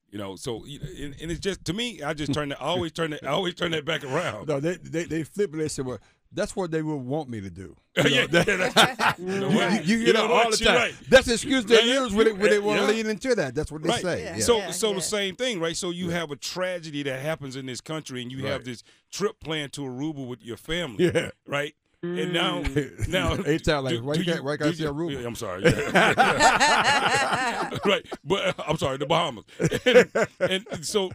You 0.09 0.19
know, 0.19 0.35
so 0.35 0.63
you 0.65 0.79
know, 0.79 0.85
and, 0.85 1.15
and 1.19 1.31
it's 1.31 1.39
just 1.39 1.65
to 1.65 1.73
me, 1.73 2.01
I 2.03 2.13
just 2.13 2.33
turn 2.33 2.49
that 2.49 2.61
I 2.61 2.65
always 2.65 2.91
turn 2.91 3.11
that 3.11 3.23
I 3.25 3.29
always 3.31 3.55
turn 3.55 3.71
that 3.71 3.85
back 3.85 4.03
around. 4.03 4.47
No, 4.47 4.59
they 4.59 4.75
they 4.77 5.05
they 5.05 5.23
flip 5.23 5.53
it. 5.53 5.57
They 5.57 5.67
say, 5.67 5.81
"Well, 5.81 5.97
that's 6.33 6.55
what 6.55 6.71
they 6.71 6.81
would 6.81 6.95
want 6.97 7.29
me 7.29 7.41
to 7.41 7.49
do." 7.49 7.75
You 8.03 8.09
yeah, 8.09 8.21
know, 8.21 8.27
that- 8.27 8.47
yeah, 8.47 8.55
that's- 8.57 9.15
you 9.19 9.25
know 9.25 9.49
you, 9.49 9.59
you, 9.59 9.79
you, 9.83 9.97
You 10.07 10.13
know, 10.13 10.27
know 10.27 10.33
all 10.33 10.49
the 10.51 10.57
time. 10.57 10.75
right. 10.75 10.93
That's 11.09 11.27
the 11.27 11.33
excuse 11.33 11.63
they 11.65 11.75
Yeah, 11.85 12.01
use 12.01 12.13
when 12.13 12.25
they, 12.25 12.31
when 12.33 12.49
they 12.49 12.59
want 12.59 12.79
to 12.81 12.85
yeah. 12.87 12.91
lean 12.91 13.05
into 13.07 13.35
that. 13.35 13.53
That's 13.55 13.71
what 13.71 13.83
they 13.83 13.89
Right. 13.89 14.01
say. 14.01 14.23
Yeah. 14.23 14.35
Yeah. 14.37 14.43
So 14.43 14.57
Yeah, 14.57 14.71
so 14.71 14.89
yeah. 14.89 14.95
the 14.95 15.01
same 15.01 15.35
thing, 15.35 15.59
right? 15.59 15.77
So 15.77 15.91
you 15.91 16.09
have 16.09 16.31
a 16.31 16.35
tragedy 16.35 17.03
that 17.03 17.19
happens 17.21 17.55
in 17.55 17.65
this 17.67 17.81
country, 17.81 18.21
and 18.23 18.31
you 18.31 18.45
have 18.47 18.63
this 18.65 18.83
trip 19.11 19.39
planned 19.39 19.73
to 19.73 19.81
Aruba 19.81 20.25
with 20.27 20.43
your 20.43 20.57
family, 20.57 21.05
yeah. 21.13 21.29
right? 21.47 21.75
And 22.01 22.33
now 22.33 22.61
Mm. 22.63 23.07
now 23.07 23.37
Ain't 23.45 23.63
that 23.63 23.83
like, 23.83 23.93
do- 23.95 24.03
why 24.03 24.13
do 24.15 24.19
you 24.21 24.25
got- 24.33 24.43
why 24.43 24.51
you 24.53 24.57
gotta 24.57 24.73
Aruba? 24.73 25.21
Yeah, 25.21 25.27
I'm 25.27 25.35
sorry. 25.35 25.63
right, 27.85 28.05
but 28.23 28.47
uh, 28.59 28.63
I'm 28.67 28.77
sorry, 28.77 28.97
the 28.97 29.05
Bahamas. 29.05 29.45
And, 30.39 30.65
and 30.71 30.85
so, 30.85 31.11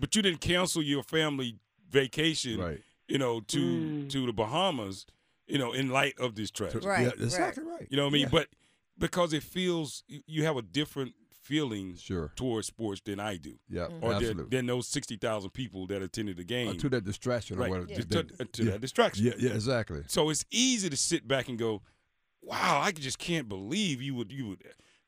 but 0.00 0.14
you 0.16 0.22
didn't 0.22 0.40
cancel 0.40 0.82
your 0.82 1.02
family 1.02 1.56
vacation, 1.90 2.58
Right. 2.60 2.80
You 3.08 3.18
know, 3.18 3.40
to 3.40 3.58
Mm. 3.58 4.10
to 4.10 4.26
the 4.26 4.32
Bahamas, 4.32 5.06
you 5.46 5.58
know, 5.58 5.72
in 5.72 5.88
light 5.90 6.18
of 6.18 6.34
this 6.34 6.50
tragedy. 6.50 6.86
Right, 6.86 7.06
Yeah, 7.06 7.24
exactly 7.24 7.64
right. 7.64 7.86
You 7.90 7.96
know 7.96 8.04
what 8.04 8.10
I 8.10 8.12
mean? 8.12 8.22
Yeah. 8.22 8.28
But 8.32 8.48
because 8.98 9.32
it 9.32 9.42
feels 9.42 10.02
you- 10.08 10.22
you 10.26 10.44
have 10.44 10.56
a 10.56 10.62
different 10.62 11.14
feeling 11.42 11.96
Sure. 11.96 12.32
towards 12.34 12.66
sports 12.66 13.00
than 13.04 13.20
I 13.20 13.36
do, 13.36 13.56
Yeah. 13.68 13.84
or 14.00 14.14
than, 14.14 14.22
absolutely. 14.22 14.48
than 14.56 14.66
those 14.66 14.88
sixty 14.88 15.16
thousand 15.16 15.50
people 15.50 15.86
that 15.86 16.02
attended 16.02 16.36
the 16.38 16.44
game. 16.44 16.68
Uh, 16.70 16.74
to 16.74 16.88
that 16.88 17.04
distraction 17.04 17.56
right, 17.58 17.68
or 17.68 17.80
whatever. 17.82 17.94
just 17.94 18.08
they- 18.08 18.22
to, 18.24 18.44
to 18.44 18.64
yeah. 18.64 18.70
that 18.72 18.80
distraction. 18.80 19.24
Yeah. 19.26 19.34
Yeah. 19.38 19.50
Exactly. 19.54 20.02
So 20.08 20.28
it's 20.30 20.44
easy 20.50 20.90
to 20.90 20.96
sit 20.96 21.28
back 21.28 21.48
and 21.48 21.56
go, 21.56 21.82
"Wow, 22.42 22.80
I 22.80 22.90
just 22.90 23.18
can't 23.20 23.48
believe 23.48 24.02
you 24.02 24.14
would 24.16 24.32
you 24.32 24.48
would 24.48 24.62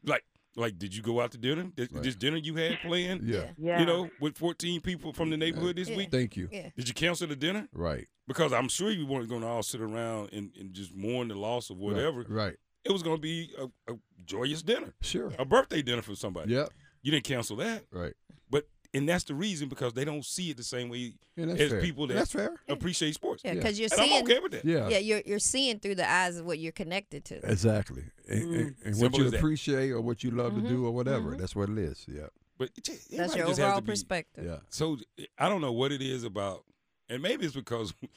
like 0.04 0.24
like 0.56 0.78
did 0.78 0.94
you 0.94 1.02
go 1.02 1.20
out 1.20 1.30
to 1.32 1.38
dinner? 1.38 1.70
This, 1.76 1.90
Right. 1.92 2.02
this 2.02 2.14
dinner 2.16 2.36
you 2.36 2.54
had 2.56 2.78
planned? 2.80 3.22
Yeah. 3.28 3.50
yeah. 3.58 3.80
You 3.80 3.86
know, 3.86 4.10
with 4.20 4.36
14 4.36 4.80
people 4.80 5.12
from 5.12 5.30
the 5.30 5.36
neighborhood 5.36 5.76
this 5.76 5.88
Yeah. 5.88 5.96
week? 5.96 6.10
Thank 6.10 6.36
you. 6.36 6.48
Yeah. 6.50 6.70
Did 6.76 6.88
you 6.88 6.94
cancel 6.94 7.26
the 7.28 7.36
dinner? 7.36 7.68
Right. 7.72 8.06
Because 8.26 8.52
I'm 8.52 8.68
sure 8.68 8.90
you 8.90 9.06
weren't 9.06 9.28
going 9.28 9.42
to 9.42 9.46
all 9.46 9.62
sit 9.62 9.80
around 9.80 10.30
and, 10.32 10.50
and 10.58 10.72
just 10.74 10.94
mourn 10.94 11.28
the 11.28 11.34
loss 11.34 11.70
of 11.70 11.78
whatever. 11.78 12.20
Right. 12.20 12.30
right. 12.30 12.56
It 12.84 12.92
was 12.92 13.02
going 13.02 13.16
to 13.16 13.22
be 13.22 13.50
a, 13.58 13.92
a 13.92 13.96
joyous 14.24 14.62
dinner, 14.62 14.94
Sure. 15.02 15.32
a 15.38 15.44
birthday 15.44 15.82
dinner 15.82 16.02
for 16.02 16.14
somebody. 16.14 16.52
Yeah. 16.54 16.66
You 17.02 17.10
didn't 17.12 17.24
cancel 17.24 17.56
that, 17.56 17.84
Right. 17.92 18.14
but 18.50 18.68
and 18.94 19.08
that's 19.08 19.24
the 19.24 19.34
reason 19.34 19.68
because 19.68 19.92
they 19.92 20.04
don't 20.04 20.24
see 20.24 20.50
it 20.50 20.56
the 20.56 20.62
same 20.64 20.88
way 20.88 21.14
Yeah, 21.36 21.46
as 21.46 21.70
fair. 21.70 21.80
people 21.80 22.06
that 22.06 22.14
That's 22.14 22.32
fair. 22.32 22.56
appreciate 22.68 23.14
sports. 23.14 23.42
Yeah, 23.44 23.52
Yeah. 23.52 23.60
because 23.60 23.78
you're 23.78 23.88
And 23.92 24.00
I'm 24.00 24.08
seeing. 24.08 24.22
okay 24.24 24.38
with 24.40 24.52
that. 24.52 24.64
Yeah. 24.64 24.88
Yeah, 24.88 24.98
you're 24.98 25.22
you're 25.26 25.38
seeing 25.38 25.78
through 25.78 25.96
the 25.96 26.10
eyes 26.10 26.36
of 26.38 26.46
what 26.46 26.58
you're 26.58 26.72
connected 26.72 27.24
to. 27.26 27.36
Exactly. 27.50 28.04
And, 28.28 28.42
and, 28.42 28.74
and 28.84 28.94
what 28.96 29.12
Simple 29.12 29.20
you 29.22 29.28
appreciate 29.36 29.90
or 29.90 30.00
what 30.00 30.24
you 30.24 30.30
love 30.30 30.52
Mhm. 30.52 30.62
to 30.62 30.68
do 30.68 30.86
or 30.86 30.90
whatever. 30.92 31.32
Mhm. 31.32 31.38
That's 31.38 31.54
what 31.56 31.68
it 31.70 31.78
is. 31.78 32.04
Yeah. 32.08 32.28
But 32.56 32.70
it 32.76 32.84
just, 32.84 33.10
That's 33.10 33.34
everybody 33.34 33.38
your 33.38 33.48
just 33.48 33.60
overall 33.60 33.76
to 33.76 33.82
be- 33.82 33.86
perspective. 33.92 34.44
Yeah. 34.44 34.58
So 34.68 34.98
I 35.38 35.48
don't 35.48 35.60
know 35.60 35.72
what 35.72 35.92
it 35.92 36.02
is 36.02 36.24
about, 36.24 36.64
and 37.08 37.22
maybe 37.22 37.44
it's 37.46 37.54
because 37.54 37.92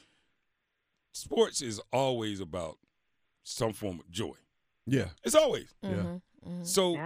sports 1.12 1.60
is 1.62 1.80
always 1.92 2.40
about 2.40 2.78
some 3.44 3.72
form 3.72 4.00
of 4.00 4.10
joy. 4.10 4.34
Yeah. 4.86 5.10
It's 5.24 5.34
always 5.34 5.74
Mhm, 5.84 6.22
mhm. 6.46 6.66
so. 6.66 6.96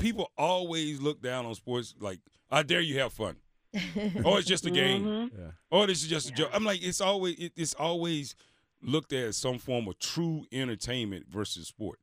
Yeah. 0.00 0.10
People 0.12 0.30
always 0.38 1.00
look 1.00 1.20
down 1.22 1.46
on 1.46 1.54
sports 1.54 1.94
like, 2.00 2.20
"I 2.50 2.62
dare 2.62 2.80
you 2.80 2.98
have 3.00 3.12
fun," 3.12 3.36
or 4.24 4.38
it's 4.38 4.46
just 4.48 4.66
a 4.66 4.70
game, 4.70 5.04
Mhm. 5.04 5.38
Yeah. 5.38 5.50
or 5.70 5.86
this 5.86 6.02
is 6.02 6.08
just 6.08 6.30
a 6.30 6.32
joke. 6.32 6.50
I'm 6.52 6.64
like, 6.64 6.82
it's 6.82 7.00
always 7.00 7.36
it, 7.38 7.52
it's 7.56 7.74
always 7.74 8.34
looked 8.82 9.12
at 9.12 9.24
as 9.24 9.36
some 9.36 9.58
form 9.58 9.86
of 9.88 9.98
true 9.98 10.46
entertainment 10.52 11.26
versus 11.28 11.68
sport. 11.68 11.98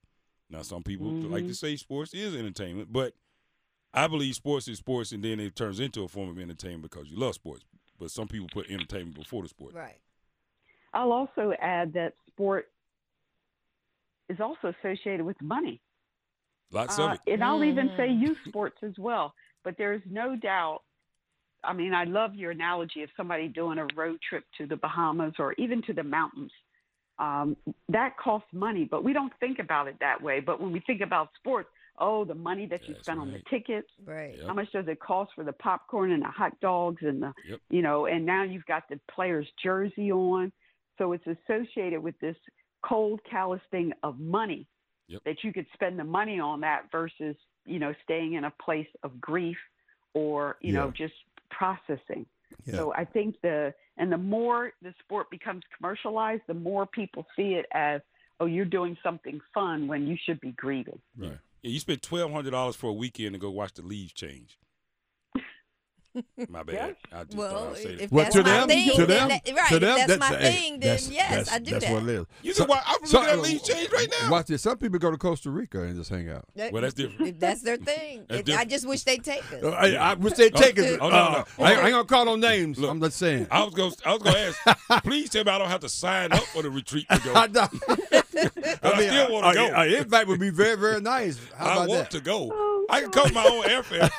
Now, 0.50 0.62
some 0.62 0.84
people 0.84 1.08
like 1.08 1.46
to 1.48 1.54
say 1.56 1.76
sports 1.76 2.14
is 2.14 2.34
entertainment, 2.36 2.94
but 2.94 3.14
I 3.94 4.08
believe 4.08 4.36
sports 4.36 4.68
is 4.68 4.78
sports, 4.78 5.12
and 5.12 5.24
then 5.24 5.40
it 5.40 5.56
turns 5.56 5.80
into 5.80 6.04
a 6.04 6.08
form 6.08 6.30
of 6.30 6.38
entertainment 6.40 6.84
because 6.84 7.10
you 7.10 7.18
love 7.18 7.34
sports. 7.36 7.66
But 8.00 8.12
some 8.12 8.28
people 8.28 8.48
put 8.54 8.70
entertainment 8.70 9.16
before 9.18 9.42
the 9.42 9.50
sport. 9.50 9.74
Right. 9.74 10.00
I'll 10.94 11.12
also 11.12 11.54
add 11.60 11.94
that 11.94 12.14
sport 12.28 12.70
is 14.30 14.40
also 14.40 14.74
associated 14.80 15.26
with 15.26 15.42
money. 15.42 15.82
Lots 16.72 17.00
Uh, 17.00 17.04
of 17.04 17.14
it. 17.14 17.22
and 17.34 17.44
I'll 17.44 17.64
even 17.64 17.90
Mm. 17.90 17.98
say 17.98 18.10
youth 18.12 18.38
sports 18.48 18.82
as 18.84 18.98
well. 19.00 19.34
But 19.64 19.78
there's 19.78 20.02
no 20.06 20.36
doubt. 20.36 20.84
I 21.64 21.74
mean, 21.74 21.94
I 21.94 22.04
love 22.06 22.36
your 22.36 22.52
analogy 22.52 23.04
of 23.04 23.10
somebody 23.18 23.48
doing 23.48 23.80
a 23.80 23.88
road 23.96 24.22
trip 24.22 24.46
to 24.58 24.66
the 24.68 24.78
Bahamas 24.78 25.34
or 25.40 25.54
even 25.58 25.82
to 25.84 25.94
the 25.94 26.04
mountains. 26.04 26.52
Um, 27.20 27.58
that 27.90 28.16
costs 28.18 28.54
money, 28.54 28.86
but 28.86 29.04
we 29.04 29.12
don't 29.12 29.34
think 29.40 29.58
about 29.60 29.88
it 29.88 29.98
that 30.00 30.22
way. 30.22 30.40
But 30.40 30.62
when 30.62 30.72
we 30.72 30.80
think 30.82 31.02
about 31.02 31.34
sports, 31.36 31.70
oh, 31.98 32.24
the 32.26 32.36
money 32.36 32.68
that 32.68 32.88
you 32.88 32.94
That's 32.94 33.06
spend 33.06 33.20
on 33.20 33.32
the 33.32 33.40
tickets, 33.50 33.90
Right. 34.06 34.38
Yep. 34.38 34.48
how 34.48 34.54
much 34.54 34.72
does 34.72 34.88
it 34.88 35.00
cost 35.00 35.34
for 35.34 35.44
the 35.44 35.54
popcorn 35.54 36.12
and 36.12 36.22
the 36.22 36.28
hot 36.28 36.58
dogs 36.60 37.02
and 37.02 37.24
the 37.24 37.34
Yep. 37.48 37.60
you 37.72 37.82
know 37.82 38.06
and 38.06 38.24
now 38.24 38.44
you've 38.44 38.68
got 38.68 38.88
the 38.88 39.00
player's 39.08 39.50
jersey 39.64 40.12
on 40.12 40.52
so 41.00 41.14
it's 41.14 41.26
associated 41.26 42.00
with 42.04 42.18
this 42.20 42.38
cold 42.84 43.20
callous 43.24 43.62
thing 43.72 43.94
of 44.04 44.20
money 44.20 44.68
Yep. 45.08 45.22
that 45.26 45.44
you 45.44 45.54
could 45.54 45.66
spend 45.74 45.98
the 45.98 46.04
money 46.04 46.40
on 46.40 46.62
that 46.62 46.92
versus 46.92 47.36
you 47.66 47.80
know 47.80 47.94
staying 48.04 48.34
in 48.34 48.44
a 48.44 48.52
place 48.64 48.88
of 49.04 49.20
grief 49.22 49.58
or 50.14 50.58
you 50.62 50.74
know 50.74 50.92
just 50.92 51.14
processing 51.50 52.26
Yeah. 52.66 52.76
so 52.76 52.94
i 52.94 53.06
think 53.06 53.36
the 53.42 53.74
and 53.98 54.12
the 54.12 54.18
more 54.18 54.74
the 54.82 54.94
sport 55.04 55.30
becomes 55.30 55.64
commercialized 55.78 56.44
the 56.48 56.54
more 56.54 56.86
people 56.86 57.26
see 57.36 57.54
it 57.54 57.66
as 57.74 58.02
oh 58.40 58.46
you're 58.46 58.66
doing 58.66 58.98
something 59.04 59.40
fun 59.54 59.88
when 59.88 60.08
you 60.08 60.18
should 60.26 60.40
be 60.42 60.52
grieving 60.52 61.00
Right. 61.18 61.38
Yeah, 61.64 61.72
you 61.72 61.80
spent 61.80 62.02
twelve 62.02 62.32
hundred 62.32 62.52
dollars 62.52 62.76
for 62.76 62.88
a 62.88 62.94
weekend 62.94 63.34
to 63.34 63.40
go 63.40 63.50
watch 63.50 63.74
the 63.74 63.82
leaves 63.82 64.14
change. 64.14 64.60
My 66.50 66.64
bad. 66.64 66.74
Yes. 66.76 66.96
I 67.12 67.24
just 67.24 67.38
Well, 67.38 67.52
thought 67.52 67.72
I'd 67.72 67.78
say 67.78 67.84
if 67.94 68.00
that. 68.00 68.12
Well, 68.12 68.24
that's 68.26 68.36
to 68.36 68.44
my 68.44 68.50
them, 68.50 68.68
thing, 68.68 68.90
to 68.96 69.06
them, 69.06 69.30
that- 69.30 69.42
right, 69.56 69.70
to 69.70 69.76
if 69.76 69.82
them, 69.82 70.08
that's 70.08 70.20
my 70.20 70.28
hey, 70.38 70.52
thing, 70.52 70.72
then 70.74 70.80
that's- 70.82 71.10
yes, 71.12 71.30
that's- 71.30 71.52
I 71.52 71.60
do 71.60 71.72
that's 71.72 71.86
that. 71.86 71.94
what 71.94 72.04
it 72.04 72.10
is. 72.10 72.26
You 72.44 72.54
So- 72.54 72.64
can 72.66 72.70
watch. 72.70 72.84
I'm 72.88 73.06
so- 73.06 73.20
looking 73.20 73.34
at 73.34 73.40
leaves 73.42 73.64
change 73.68 73.92
right 73.92 74.08
now. 74.22 74.32
Watch 74.32 74.48
this. 74.48 74.62
Some 74.62 74.78
people 74.78 75.00
go 75.00 75.12
to 75.12 75.18
Costa 75.18 75.50
Rica 75.50 75.82
and 75.84 75.96
just 75.96 76.10
hang 76.10 76.30
out. 76.30 76.46
That- 76.56 76.72
Well, 76.72 76.82
that's 76.82 76.94
different. 76.94 77.28
if 77.30 77.40
that's 77.40 77.62
their 77.62 77.78
thing. 77.78 78.26
That's 78.30 78.50
It- 78.50 78.56
I 78.58 78.66
just 78.66 78.88
wish 78.88 79.04
they'd 79.04 79.24
take 79.24 79.44
us. 79.54 79.64
Uh, 79.64 79.70
I, 79.70 79.88
I 79.94 80.14
wish 80.16 80.34
they'd 80.34 80.54
take 80.56 80.78
it. 80.78 81.00
Oh, 81.02 81.10
no, 81.10 81.16
uh, 81.16 81.44
no. 81.60 81.64
I, 81.66 81.74
I 81.74 81.82
ain't 81.84 81.92
gonna 81.92 82.06
call 82.06 82.26
no 82.26 82.36
names. 82.36 82.78
Look. 82.80 82.90
I'm 82.92 83.02
just 83.02 83.18
saying. 83.18 83.48
I 83.52 83.64
was 83.64 83.74
gonna, 83.74 83.92
I 84.06 84.14
was 84.14 84.22
going 84.24 84.36
to 84.36 84.54
ask. 84.90 85.04
please 85.04 85.30
tell 85.30 85.44
me 85.44 85.52
I 85.52 85.58
don't 85.58 85.70
have 85.70 85.82
to 85.82 85.90
sign 85.90 86.32
up 86.32 86.44
for 86.44 86.62
the 86.64 86.70
retreat 86.70 87.06
to 87.12 87.20
go. 87.20 87.34
I, 87.36 87.48
know. 87.48 87.68
I 88.84 89.02
still 89.02 89.32
wanna 89.34 89.48
a- 89.50 89.54
go. 89.54 89.66
a- 89.68 89.80
a 89.82 89.98
invite 90.02 90.28
would 90.28 90.40
be 90.40 90.50
very, 90.50 90.76
very 90.78 91.02
nice. 91.02 91.40
How 91.58 91.66
I 91.82 91.88
want 91.88 91.90
that? 91.90 92.12
to 92.12 92.20
go. 92.22 92.52
I 92.90 93.02
can 93.02 93.12
cover 93.12 93.34
my 93.34 93.44
own 93.46 93.64
airfare. 93.64 94.10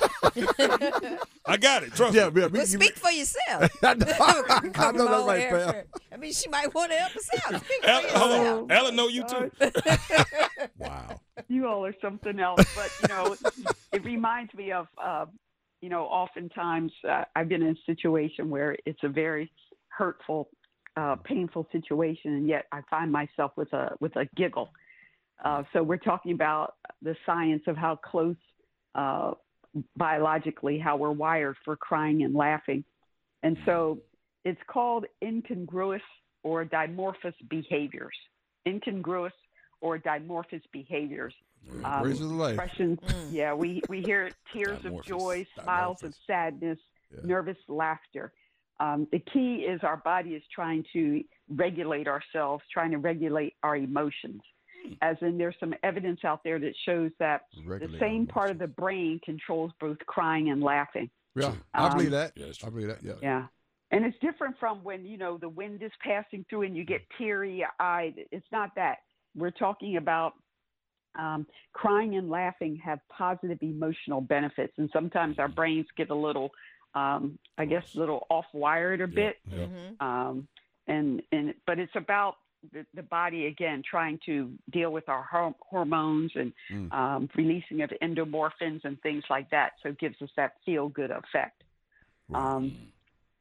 I 1.46 1.56
got 1.56 1.82
it. 1.82 1.94
Trust 1.94 2.14
Yeah, 2.14 2.28
me. 2.30 2.42
yeah, 2.42 2.46
we- 2.48 2.58
Well, 2.58 2.66
speak 2.66 2.96
for 2.96 3.10
yourself. 3.10 3.70
I 3.82 3.94
know, 3.94 4.06
I 4.20 4.68
Cover 4.72 4.98
know 4.98 5.04
my 5.04 5.10
that's 5.10 5.20
own 5.22 5.26
right, 5.28 5.48
pal. 5.48 5.58
airfare. 5.72 5.84
I 6.12 6.16
mean, 6.16 6.32
she 6.32 6.48
might 6.48 6.74
want 6.74 6.90
to 6.92 6.98
help 6.98 7.16
us 7.16 7.30
out. 7.46 7.60
Speak 7.64 7.82
for 7.82 7.88
Alan, 7.90 8.04
hold 8.10 8.30
yourself. 8.30 8.62
on. 8.64 8.70
Alan, 8.72 8.96
know 8.96 9.08
you 9.08 9.24
too. 9.24 9.50
Wow. 10.78 11.20
you 11.48 11.66
all 11.66 11.84
are 11.86 11.94
something 12.02 12.38
else. 12.40 12.62
But 12.74 12.90
you 13.02 13.08
know, 13.14 13.36
it 13.92 14.04
reminds 14.04 14.52
me 14.54 14.72
of, 14.72 14.86
uh, 15.02 15.26
you 15.80 15.88
know, 15.88 16.02
oftentimes 16.04 16.92
uh, 17.08 17.24
I've 17.36 17.48
been 17.48 17.62
in 17.62 17.70
a 17.70 17.80
situation 17.86 18.50
where 18.50 18.76
it's 18.84 19.00
a 19.04 19.08
very 19.08 19.50
hurtful, 19.88 20.48
uh, 20.96 21.16
painful 21.24 21.66
situation, 21.72 22.34
and 22.34 22.48
yet 22.48 22.66
I 22.72 22.80
find 22.90 23.10
myself 23.10 23.52
with 23.56 23.72
a 23.72 23.92
with 24.00 24.14
a 24.16 24.26
giggle. 24.36 24.70
Uh, 25.44 25.62
so 25.72 25.82
we're 25.84 25.96
talking 25.98 26.32
about 26.32 26.74
the 27.00 27.14
science 27.24 27.62
of 27.68 27.76
how 27.76 27.94
close, 27.94 28.34
uh, 28.98 29.30
biologically, 29.96 30.76
how 30.78 30.94
we're 30.96 31.12
wired 31.26 31.56
for 31.64 31.74
crying 31.76 32.18
and 32.24 32.34
laughing, 32.34 32.84
and 33.42 33.56
so 33.66 33.98
it's 34.44 34.60
called 34.74 35.04
incongruous 35.22 36.06
or 36.42 36.64
dimorphous 36.64 37.34
behaviors. 37.48 38.16
Incongruous 38.66 39.32
or 39.80 39.98
dimorphous 39.98 40.62
behaviors. 40.72 41.34
Um, 41.84 42.02
Praise 42.02 42.18
the 42.18 42.26
life. 42.26 42.58
expressions. 42.58 42.98
Yeah, 43.30 43.52
we, 43.54 43.82
we 43.88 43.98
hear 44.02 44.30
tears 44.52 44.78
of 44.84 44.92
joy, 45.04 45.46
smiles 45.62 45.98
of 46.02 46.12
sadness, 46.26 46.78
Yeah. 47.12 47.20
nervous 47.24 47.56
laughter. 47.68 48.32
Um, 48.80 49.06
the 49.12 49.22
key 49.32 49.52
is 49.72 49.80
our 49.82 49.96
body 49.98 50.30
is 50.30 50.42
trying 50.54 50.84
to 50.92 51.22
regulate 51.64 52.06
ourselves, 52.08 52.62
trying 52.72 52.92
to 52.92 52.98
regulate 52.98 53.54
our 53.62 53.76
emotions. 53.76 54.42
As 55.02 55.16
in 55.20 55.38
there's 55.38 55.56
some 55.60 55.74
evidence 55.82 56.20
out 56.24 56.42
there 56.44 56.58
that 56.58 56.74
shows 56.84 57.10
that 57.18 57.42
the 57.66 57.96
same 57.98 58.26
our 58.28 58.34
part 58.34 58.50
of 58.50 58.58
the 58.58 58.66
brain 58.66 59.20
controls 59.24 59.72
both 59.80 59.98
crying 60.06 60.50
and 60.50 60.62
laughing. 60.62 61.10
Yeah, 61.34 61.54
I 61.74 61.88
believe 61.90 62.08
Um, 62.08 62.12
that. 62.12 62.32
Yeah, 62.36 62.46
it's 62.46 62.64
I 62.64 62.70
believe 62.70 62.88
that. 62.88 63.02
Yeah. 63.02 63.14
Yeah. 63.22 63.46
And 63.90 64.04
it's 64.04 64.18
different 64.20 64.58
from 64.58 64.84
when, 64.84 65.06
you 65.06 65.16
know, 65.16 65.38
the 65.38 65.48
wind 65.48 65.82
is 65.82 65.92
passing 66.00 66.44
through 66.50 66.62
and 66.62 66.76
you 66.76 66.84
get 66.84 67.02
teary 67.16 67.64
eyed. 67.80 68.14
It's 68.30 68.46
not 68.52 68.74
that. 68.74 68.98
We're 69.34 69.50
talking 69.50 69.96
about 69.96 70.34
um, 71.18 71.46
crying 71.72 72.16
and 72.16 72.28
laughing 72.28 72.76
have 72.84 73.00
positive 73.08 73.58
emotional 73.62 74.20
benefits. 74.20 74.74
And 74.76 74.90
sometimes 74.92 75.38
our 75.38 75.48
brains 75.48 75.86
get 75.96 76.10
a 76.10 76.14
little, 76.14 76.50
um, 76.94 77.38
I 77.56 77.64
guess, 77.64 77.94
a 77.94 77.98
little 77.98 78.26
off 78.28 78.44
wired 78.52 79.00
a 79.00 79.08
bit. 79.08 79.36
Yeah. 79.50 79.66
Mhm. 79.66 80.02
Um, 80.02 80.48
and, 80.86 81.22
and, 81.32 81.54
but 81.66 81.78
it's 81.78 81.96
about 81.96 82.36
the, 82.72 82.84
the 82.94 83.02
body, 83.02 83.46
again, 83.46 83.82
trying 83.88 84.18
to 84.26 84.52
deal 84.70 84.90
with 84.90 85.08
our 85.08 85.22
hor- 85.22 85.54
hormones 85.60 86.32
and 86.34 86.52
Mm. 86.70 86.92
um, 86.92 87.28
releasing 87.36 87.82
of 87.82 87.90
endomorphins 88.02 88.84
and 88.84 89.00
things 89.02 89.24
like 89.30 89.48
that. 89.50 89.72
So 89.82 89.90
it 89.90 89.98
gives 89.98 90.20
us 90.22 90.30
that 90.36 90.54
feel 90.64 90.88
good 90.88 91.10
effect. 91.10 91.62
Um, 92.34 92.76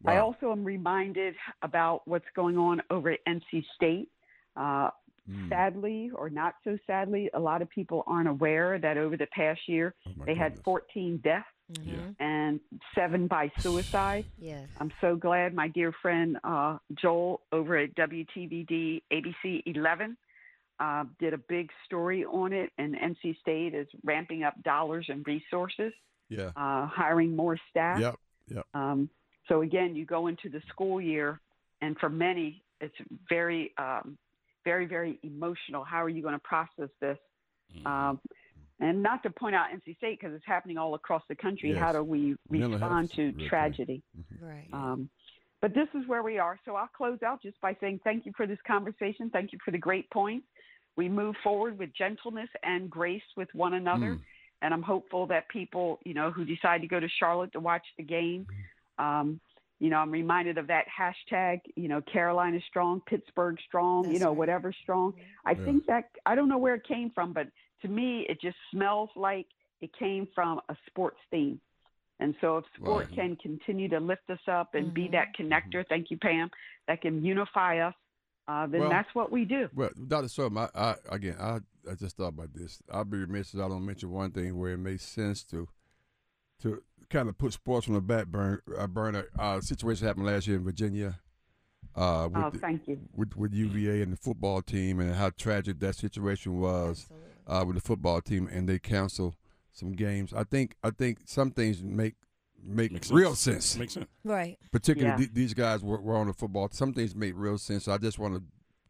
I 0.05 0.17
also 0.17 0.51
am 0.51 0.63
reminded 0.63 1.35
about 1.61 2.07
what's 2.07 2.29
going 2.35 2.57
on 2.57 2.81
over 2.89 3.11
at 3.11 3.19
NC 3.27 3.65
State. 3.75 4.09
Uh, 4.55 4.91
Mm. 5.29 5.49
Sadly, 5.49 6.09
or 6.15 6.29
not 6.29 6.55
so 6.63 6.77
sadly, 6.87 7.29
a 7.33 7.39
lot 7.39 7.61
of 7.61 7.69
people 7.69 8.01
aren't 8.07 8.29
aware 8.29 8.79
that 8.79 8.97
over 8.97 9.17
the 9.17 9.27
past 9.27 9.59
year 9.67 9.93
Oh, 10.07 10.23
they 10.25 10.35
had 10.35 10.57
14 10.63 11.17
deaths 11.17 11.45
Mhm. 11.73 12.15
and 12.19 12.59
seven 12.95 13.27
by 13.27 13.51
suicide. 13.59 14.25
Yes. 14.39 14.67
I'm 14.79 14.91
so 15.01 15.15
glad 15.15 15.53
my 15.53 15.67
dear 15.67 15.91
friend 15.91 16.37
uh, 16.43 16.77
Joel 16.93 17.41
over 17.51 17.75
at 17.77 17.93
WTVD 17.95 19.03
ABC 19.11 19.63
11 19.65 20.15
uh, 20.79 21.03
did 21.19 21.33
a 21.33 21.37
big 21.37 21.69
story 21.85 22.23
on 22.23 22.53
it, 22.53 22.71
and 22.77 22.95
NC 22.95 23.37
State 23.41 23.73
is 23.73 23.87
ramping 24.03 24.43
up 24.43 24.61
dollars 24.63 25.07
and 25.09 25.25
resources, 25.27 25.91
Yeah. 26.29 26.51
uh, 26.55 26.85
hiring 26.85 27.35
more 27.35 27.57
staff. 27.69 27.99
Yep. 27.99 28.15
Yep. 28.49 28.65
Um, 28.73 29.09
so 29.47 29.61
again, 29.61 29.95
you 29.95 30.05
go 30.05 30.27
into 30.27 30.49
the 30.49 30.61
school 30.69 31.01
year, 31.01 31.41
and 31.81 31.97
for 31.99 32.09
many, 32.09 32.63
it's 32.79 32.95
very, 33.27 33.73
um, 33.77 34.17
very, 34.63 34.85
very 34.85 35.19
emotional. 35.23 35.83
How 35.83 36.03
are 36.03 36.09
you 36.09 36.21
going 36.21 36.35
to 36.35 36.39
process 36.39 36.89
this? 37.01 37.17
Mm-hmm. 37.75 37.87
Um, 37.87 38.19
and 38.79 39.01
not 39.01 39.23
to 39.23 39.29
point 39.29 39.55
out 39.55 39.67
NC 39.73 39.97
State 39.97 40.19
because 40.19 40.35
it's 40.35 40.45
happening 40.45 40.77
all 40.77 40.93
across 40.93 41.23
the 41.29 41.35
country. 41.35 41.71
Yes. 41.71 41.79
How 41.79 41.91
do 41.93 42.03
we 42.03 42.35
respond 42.49 43.11
to 43.13 43.29
is 43.29 43.47
tragedy? 43.49 44.03
Right. 44.41 44.67
Um, 44.71 45.09
but 45.61 45.73
this 45.73 45.87
is 45.95 46.07
where 46.07 46.21
we 46.21 46.37
are. 46.37 46.59
So 46.65 46.75
I'll 46.75 46.89
close 46.95 47.23
out 47.23 47.41
just 47.41 47.59
by 47.61 47.75
saying 47.81 48.01
thank 48.03 48.25
you 48.25 48.33
for 48.37 48.45
this 48.45 48.59
conversation. 48.67 49.29
Thank 49.31 49.51
you 49.51 49.59
for 49.65 49.71
the 49.71 49.77
great 49.79 50.09
points. 50.11 50.45
We 50.95 51.09
move 51.09 51.35
forward 51.43 51.77
with 51.77 51.89
gentleness 51.97 52.49
and 52.63 52.89
grace 52.89 53.23
with 53.35 53.49
one 53.53 53.73
another. 53.73 54.15
Mm. 54.15 54.21
And 54.61 54.73
I'm 54.73 54.81
hopeful 54.81 55.27
that 55.27 55.47
people, 55.49 55.99
you 56.03 56.13
know, 56.13 56.31
who 56.31 56.45
decide 56.45 56.81
to 56.81 56.87
go 56.87 56.99
to 56.99 57.07
Charlotte 57.19 57.53
to 57.53 57.59
watch 57.59 57.85
the 57.97 58.03
game, 58.03 58.47
um, 58.97 59.39
you 59.79 59.91
know, 59.91 59.97
I'm 59.97 60.09
reminded 60.09 60.57
of 60.57 60.67
that 60.67 60.85
hashtag, 60.87 61.59
you 61.75 61.87
know, 61.87 62.01
Carolina 62.01 62.59
strong, 62.67 63.01
Pittsburgh 63.05 63.57
strong, 63.67 64.11
you 64.11 64.17
know, 64.17 64.29
right. 64.29 64.37
whatever 64.37 64.73
strong. 64.73 65.13
I 65.45 65.51
Yeah. 65.51 65.65
think 65.65 65.85
that, 65.85 66.09
I 66.25 66.33
don't 66.33 66.49
know 66.49 66.57
where 66.57 66.73
it 66.73 66.83
came 66.83 67.11
from, 67.11 67.33
but 67.33 67.47
to 67.81 67.87
me, 67.87 68.25
it 68.29 68.39
just 68.41 68.57
smells 68.71 69.09
like 69.15 69.47
it 69.81 69.91
came 69.97 70.27
from 70.33 70.59
a 70.69 70.75
sports 70.87 71.17
theme. 71.31 71.59
And 72.19 72.33
so 72.41 72.57
if 72.57 72.65
sport 72.75 73.05
Right. 73.09 73.15
can 73.15 73.35
continue 73.35 73.87
to 73.89 73.99
lift 73.99 74.27
us 74.29 74.39
up 74.47 74.73
and 74.73 74.91
be 74.93 75.07
Mhm. 75.07 75.11
that 75.11 75.35
connector, 75.35 75.87
thank 75.87 76.09
you, 76.09 76.17
Pam, 76.17 76.49
that 76.87 77.01
can 77.01 77.23
unify 77.23 77.77
us, 77.79 77.93
uh, 78.47 78.65
then 78.65 78.81
Well- 78.81 78.89
that's 78.89 79.13
what 79.13 79.31
we 79.31 79.45
do. 79.45 79.69
Well, 79.75 79.91
Dr. 80.07 80.27
Strom, 80.27 80.57
I, 80.57 80.69
I 80.73 80.95
again, 81.11 81.35
I, 81.39 81.59
I 81.89 81.93
just 81.95 82.17
thought 82.17 82.29
about 82.29 82.53
this. 82.53 82.81
I'll 82.91 83.05
be 83.05 83.17
remiss 83.19 83.53
if 83.53 83.59
I 83.59 83.67
don't 83.67 83.85
mention 83.85 84.09
one 84.09 84.31
thing 84.31 84.57
where 84.57 84.71
it 84.73 84.77
makes 84.77 85.03
sense 85.03 85.43
to 85.45 85.67
to 86.61 86.81
kind 87.11 87.29
of 87.29 87.37
put 87.37 87.53
sports 87.53 87.87
on 87.87 87.93
the 87.93 88.01
back 88.01 88.25
burner. 88.25 88.63
Uh, 88.75 88.87
burner. 88.87 89.27
Uh, 89.37 89.61
situation 89.61 90.07
happened 90.07 90.25
last 90.25 90.47
year 90.47 90.57
in 90.57 90.63
Virginia. 90.63 91.19
Uh, 91.95 92.27
with, 92.33 92.43
Oh, 92.43 92.49
the- 92.49 92.57
thank 92.57 92.87
you. 92.87 92.99
with 93.13 93.35
with 93.37 93.53
UVA 93.53 94.01
and 94.01 94.11
the 94.13 94.17
football 94.17 94.63
team, 94.63 94.99
and 94.99 95.13
how 95.13 95.29
tragic 95.29 95.79
that 95.81 95.93
situation 95.95 96.59
was 96.59 97.01
Absolutely. 97.03 97.27
Uh, 97.47 97.63
with 97.65 97.75
the 97.75 97.81
football 97.81 98.21
team, 98.21 98.47
and 98.51 98.67
they 98.69 98.77
cancel 98.79 99.35
some 99.71 99.93
games. 99.93 100.33
I 100.33 100.43
think 100.43 100.75
I 100.83 100.89
think 100.91 101.19
some 101.25 101.51
things 101.51 101.81
make 101.83 102.15
make 102.63 102.91
Makes 102.91 103.11
real 103.11 103.35
sense. 103.35 103.65
sense. 103.65 103.79
Makes 103.79 103.93
sense. 103.93 104.07
Right. 104.23 104.57
Particularly 104.71 105.11
Yeah. 105.13 105.17
th- 105.17 105.33
these 105.33 105.53
guys 105.53 105.83
were, 105.83 106.01
were 106.01 106.17
on 106.17 106.27
the 106.27 106.33
football. 106.33 106.67
Some 106.71 106.93
things 106.93 107.15
make 107.15 107.33
real 107.35 107.57
sense. 107.57 107.85
So 107.85 107.91
I 107.93 107.97
just 107.99 108.17
want 108.19 108.41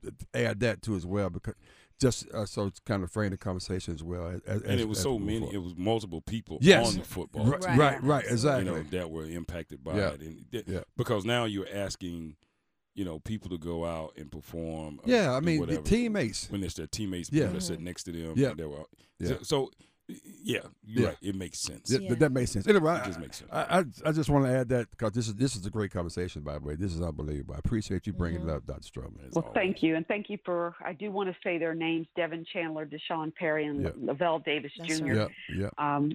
to 0.04 0.14
add 0.34 0.60
that 0.62 0.82
too 0.82 0.96
as 0.96 1.06
well 1.06 1.30
because 1.30 1.56
just 2.00 2.30
uh, 2.32 2.46
so 2.46 2.68
it's 2.68 2.80
kind 2.80 3.04
of 3.04 3.12
frame 3.12 3.32
the 3.32 3.38
conversation 3.38 3.94
as 3.94 4.04
well. 4.04 4.28
As, 4.28 4.42
as, 4.48 4.62
And 4.62 4.80
it 4.80 4.88
was 4.88 5.00
as 5.00 5.04
so 5.04 5.14
we 5.16 5.20
move 5.20 5.26
many. 5.28 5.40
forward. 5.40 5.56
It 5.56 5.60
was 5.64 5.76
multiple 5.76 6.22
people 6.22 6.60
Yes. 6.62 6.88
on 6.88 7.00
the 7.00 7.04
football. 7.06 7.46
Right, 7.46 7.62
team, 7.62 7.70
Right. 7.72 7.94
right, 7.94 8.04
right, 8.04 8.26
exactly. 8.26 8.66
You 8.66 8.72
know 8.72 8.84
that 8.92 9.12
were 9.12 9.26
impacted 9.26 9.84
by 9.84 9.98
Yeah. 9.98 10.10
it, 10.12 10.22
and 10.22 10.46
th- 10.52 10.66
Yeah. 10.68 10.82
because 10.96 11.26
now 11.26 11.46
you're 11.46 11.68
asking, 11.72 12.36
you 12.98 13.06
know, 13.06 13.20
people 13.20 13.50
to 13.52 13.58
go 13.60 13.86
out 13.86 14.12
and 14.18 14.30
perform. 14.32 15.00
yeah, 15.06 15.32
I 15.34 15.40
mean, 15.40 15.60
whatever 15.62 15.82
the 15.82 15.88
teammates. 15.90 16.50
when 16.52 16.64
it's 16.64 16.74
their 16.74 16.88
teammates, 16.88 17.30
Yeah. 17.32 17.46
that 17.48 17.62
sit 17.62 17.80
next 17.80 18.04
to 18.04 18.12
them. 18.12 18.34
Yeah. 18.36 18.50
and 18.50 18.60
they 18.60 18.66
were, 18.66 18.84
Yeah. 19.20 19.28
So, 19.30 19.38
so, 19.44 19.72
yeah, 20.42 20.60
you're 20.84 21.02
Yeah. 21.04 21.08
right. 21.10 21.18
It 21.22 21.36
makes 21.36 21.60
sense. 21.60 21.92
Yeah, 21.92 22.00
Yeah. 22.00 22.10
That, 22.10 22.20
that 22.20 22.32
makes 22.32 22.52
sense. 22.52 22.68
Anyway, 22.68 22.92
It 22.92 23.02
I, 23.02 23.06
just 23.06 23.20
makes 23.20 23.38
sense. 23.38 23.52
I, 23.54 23.80
I, 23.80 23.84
I 24.06 24.12
just 24.14 24.30
want 24.30 24.46
to 24.46 24.52
add 24.52 24.70
that 24.70 24.90
because 24.90 25.12
this 25.12 25.28
is 25.28 25.36
this 25.36 25.56
is 25.56 25.66
a 25.66 25.70
great 25.70 25.92
conversation. 25.92 26.42
By 26.42 26.58
the 26.58 26.66
way, 26.66 26.76
this 26.76 26.94
is 26.94 27.02
unbelievable. 27.02 27.54
I 27.56 27.60
appreciate 27.60 28.08
you 28.08 28.14
bringing 28.14 28.42
Mm-hmm. 28.42 28.50
it 28.50 28.56
up, 28.56 28.66
Dr. 28.66 28.82
Stroman. 28.82 29.28
As 29.28 29.34
Well, 29.34 29.52
thank 29.54 29.84
you. 29.84 29.96
And 29.96 30.08
thank 30.08 30.30
you 30.30 30.38
for, 30.44 30.74
I 30.84 30.94
do 30.94 31.12
want 31.12 31.30
to 31.30 31.36
say 31.44 31.58
their 31.60 31.76
names 31.76 32.08
Devin 32.16 32.46
Chandler, 32.52 32.86
D'Sean 32.86 33.32
Perry, 33.38 33.66
and 33.68 33.84
Yeah. 33.84 33.90
Lavel 34.02 34.40
Davis 34.44 34.72
That's 34.80 34.98
Jr. 35.00 35.06
right. 35.06 35.30
Yeah, 35.54 35.70
yeah, 35.78 35.96
um, 35.96 36.12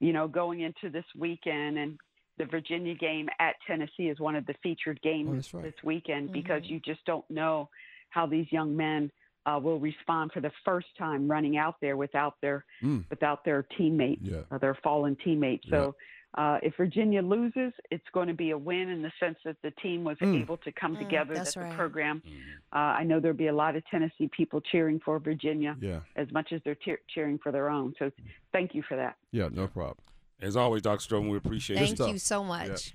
you 0.00 0.12
know, 0.12 0.28
going 0.28 0.60
into 0.60 0.90
this 0.90 1.04
weekend 1.16 1.78
and 1.78 1.98
the 2.38 2.44
Virginia 2.44 2.94
game 2.94 3.28
at 3.38 3.56
Tennessee 3.66 4.08
is 4.08 4.20
one 4.20 4.36
of 4.36 4.46
the 4.46 4.54
featured 4.62 5.00
games 5.02 5.50
Oh, 5.54 5.58
right. 5.58 5.64
this 5.72 5.82
weekend 5.82 6.32
because 6.32 6.62
Mhm. 6.64 6.70
you 6.70 6.80
just 6.80 7.04
don't 7.04 7.28
know 7.30 7.68
how 8.10 8.26
these 8.26 8.50
young 8.52 8.76
men 8.76 9.10
uh, 9.46 9.60
will 9.62 9.78
respond 9.78 10.32
for 10.32 10.40
the 10.40 10.50
first 10.64 10.88
time 10.98 11.30
running 11.30 11.56
out 11.56 11.76
there 11.80 11.96
without 11.96 12.34
their 12.40 12.64
Mm. 12.82 13.08
without 13.10 13.44
their 13.44 13.62
teammate, 13.78 14.18
yeah. 14.20 14.42
uh, 14.50 14.58
their 14.58 14.74
fallen 14.74 15.14
teammate. 15.16 15.60
So. 15.70 15.94
Uh, 16.34 16.58
if 16.62 16.76
Virginia 16.76 17.22
loses, 17.22 17.72
it's 17.90 18.06
going 18.12 18.28
to 18.28 18.34
be 18.34 18.50
a 18.50 18.58
win 18.58 18.90
in 18.90 19.00
the 19.00 19.10
sense 19.18 19.38
that 19.42 19.56
the 19.62 19.70
team 19.70 20.04
was 20.04 20.18
Mm. 20.18 20.42
able 20.42 20.58
to 20.58 20.72
come 20.72 20.94
Mm, 20.94 20.98
together. 20.98 21.32
that's 21.34 21.54
that 21.54 21.60
right. 21.60 21.70
the 21.70 21.76
program. 21.76 22.20
Mhm. 22.26 22.32
Uh, 22.74 22.78
I 23.00 23.04
know 23.04 23.20
there'll 23.20 23.34
be 23.38 23.46
a 23.46 23.54
lot 23.54 23.74
of 23.74 23.82
Tennessee 23.86 24.28
people 24.28 24.60
cheering 24.60 25.00
for 25.00 25.18
Virginia 25.18 25.78
Yeah, 25.80 26.00
as 26.14 26.30
much 26.32 26.52
as 26.52 26.62
they're 26.62 26.74
te- 26.74 26.98
cheering 27.08 27.38
for 27.38 27.52
their 27.52 27.70
own. 27.70 27.94
So, 27.98 28.12
thank 28.52 28.74
you 28.74 28.82
for 28.82 28.96
that. 28.96 29.16
yeah, 29.30 29.48
no 29.50 29.66
problem. 29.66 29.96
As 30.40 30.56
always, 30.56 30.82
Dr. 30.82 31.08
Stroman, 31.08 31.30
we 31.30 31.36
appreciate 31.38 31.78
Thank 31.78 31.92
it. 31.92 31.96
stuff. 31.96 32.08
you 32.10 32.18
so 32.18 32.44
much. 32.44 32.94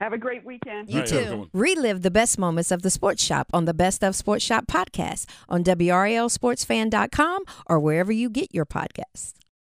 Have 0.00 0.14
a 0.14 0.18
great 0.18 0.46
weekend. 0.46 0.88
You 0.88 0.96
All 0.96 1.00
right, 1.02 1.10
have 1.10 1.20
a 1.20 1.36
good 1.36 1.42
too. 1.44 1.50
Relive 1.52 2.00
the 2.00 2.10
best 2.10 2.38
moments 2.38 2.70
of 2.70 2.80
the 2.80 2.88
Sports 2.88 3.22
Shop 3.22 3.48
on 3.52 3.66
the 3.66 3.74
Best 3.74 4.02
of 4.02 4.16
Sports 4.16 4.44
Shop 4.44 4.66
podcast 4.66 5.26
on 5.48 5.62
WRALSportsFan.com 5.62 7.44
or 7.66 7.78
wherever 7.80 8.10
you 8.10 8.30
get 8.30 8.54
your 8.54 8.64
podcasts. 8.64 9.34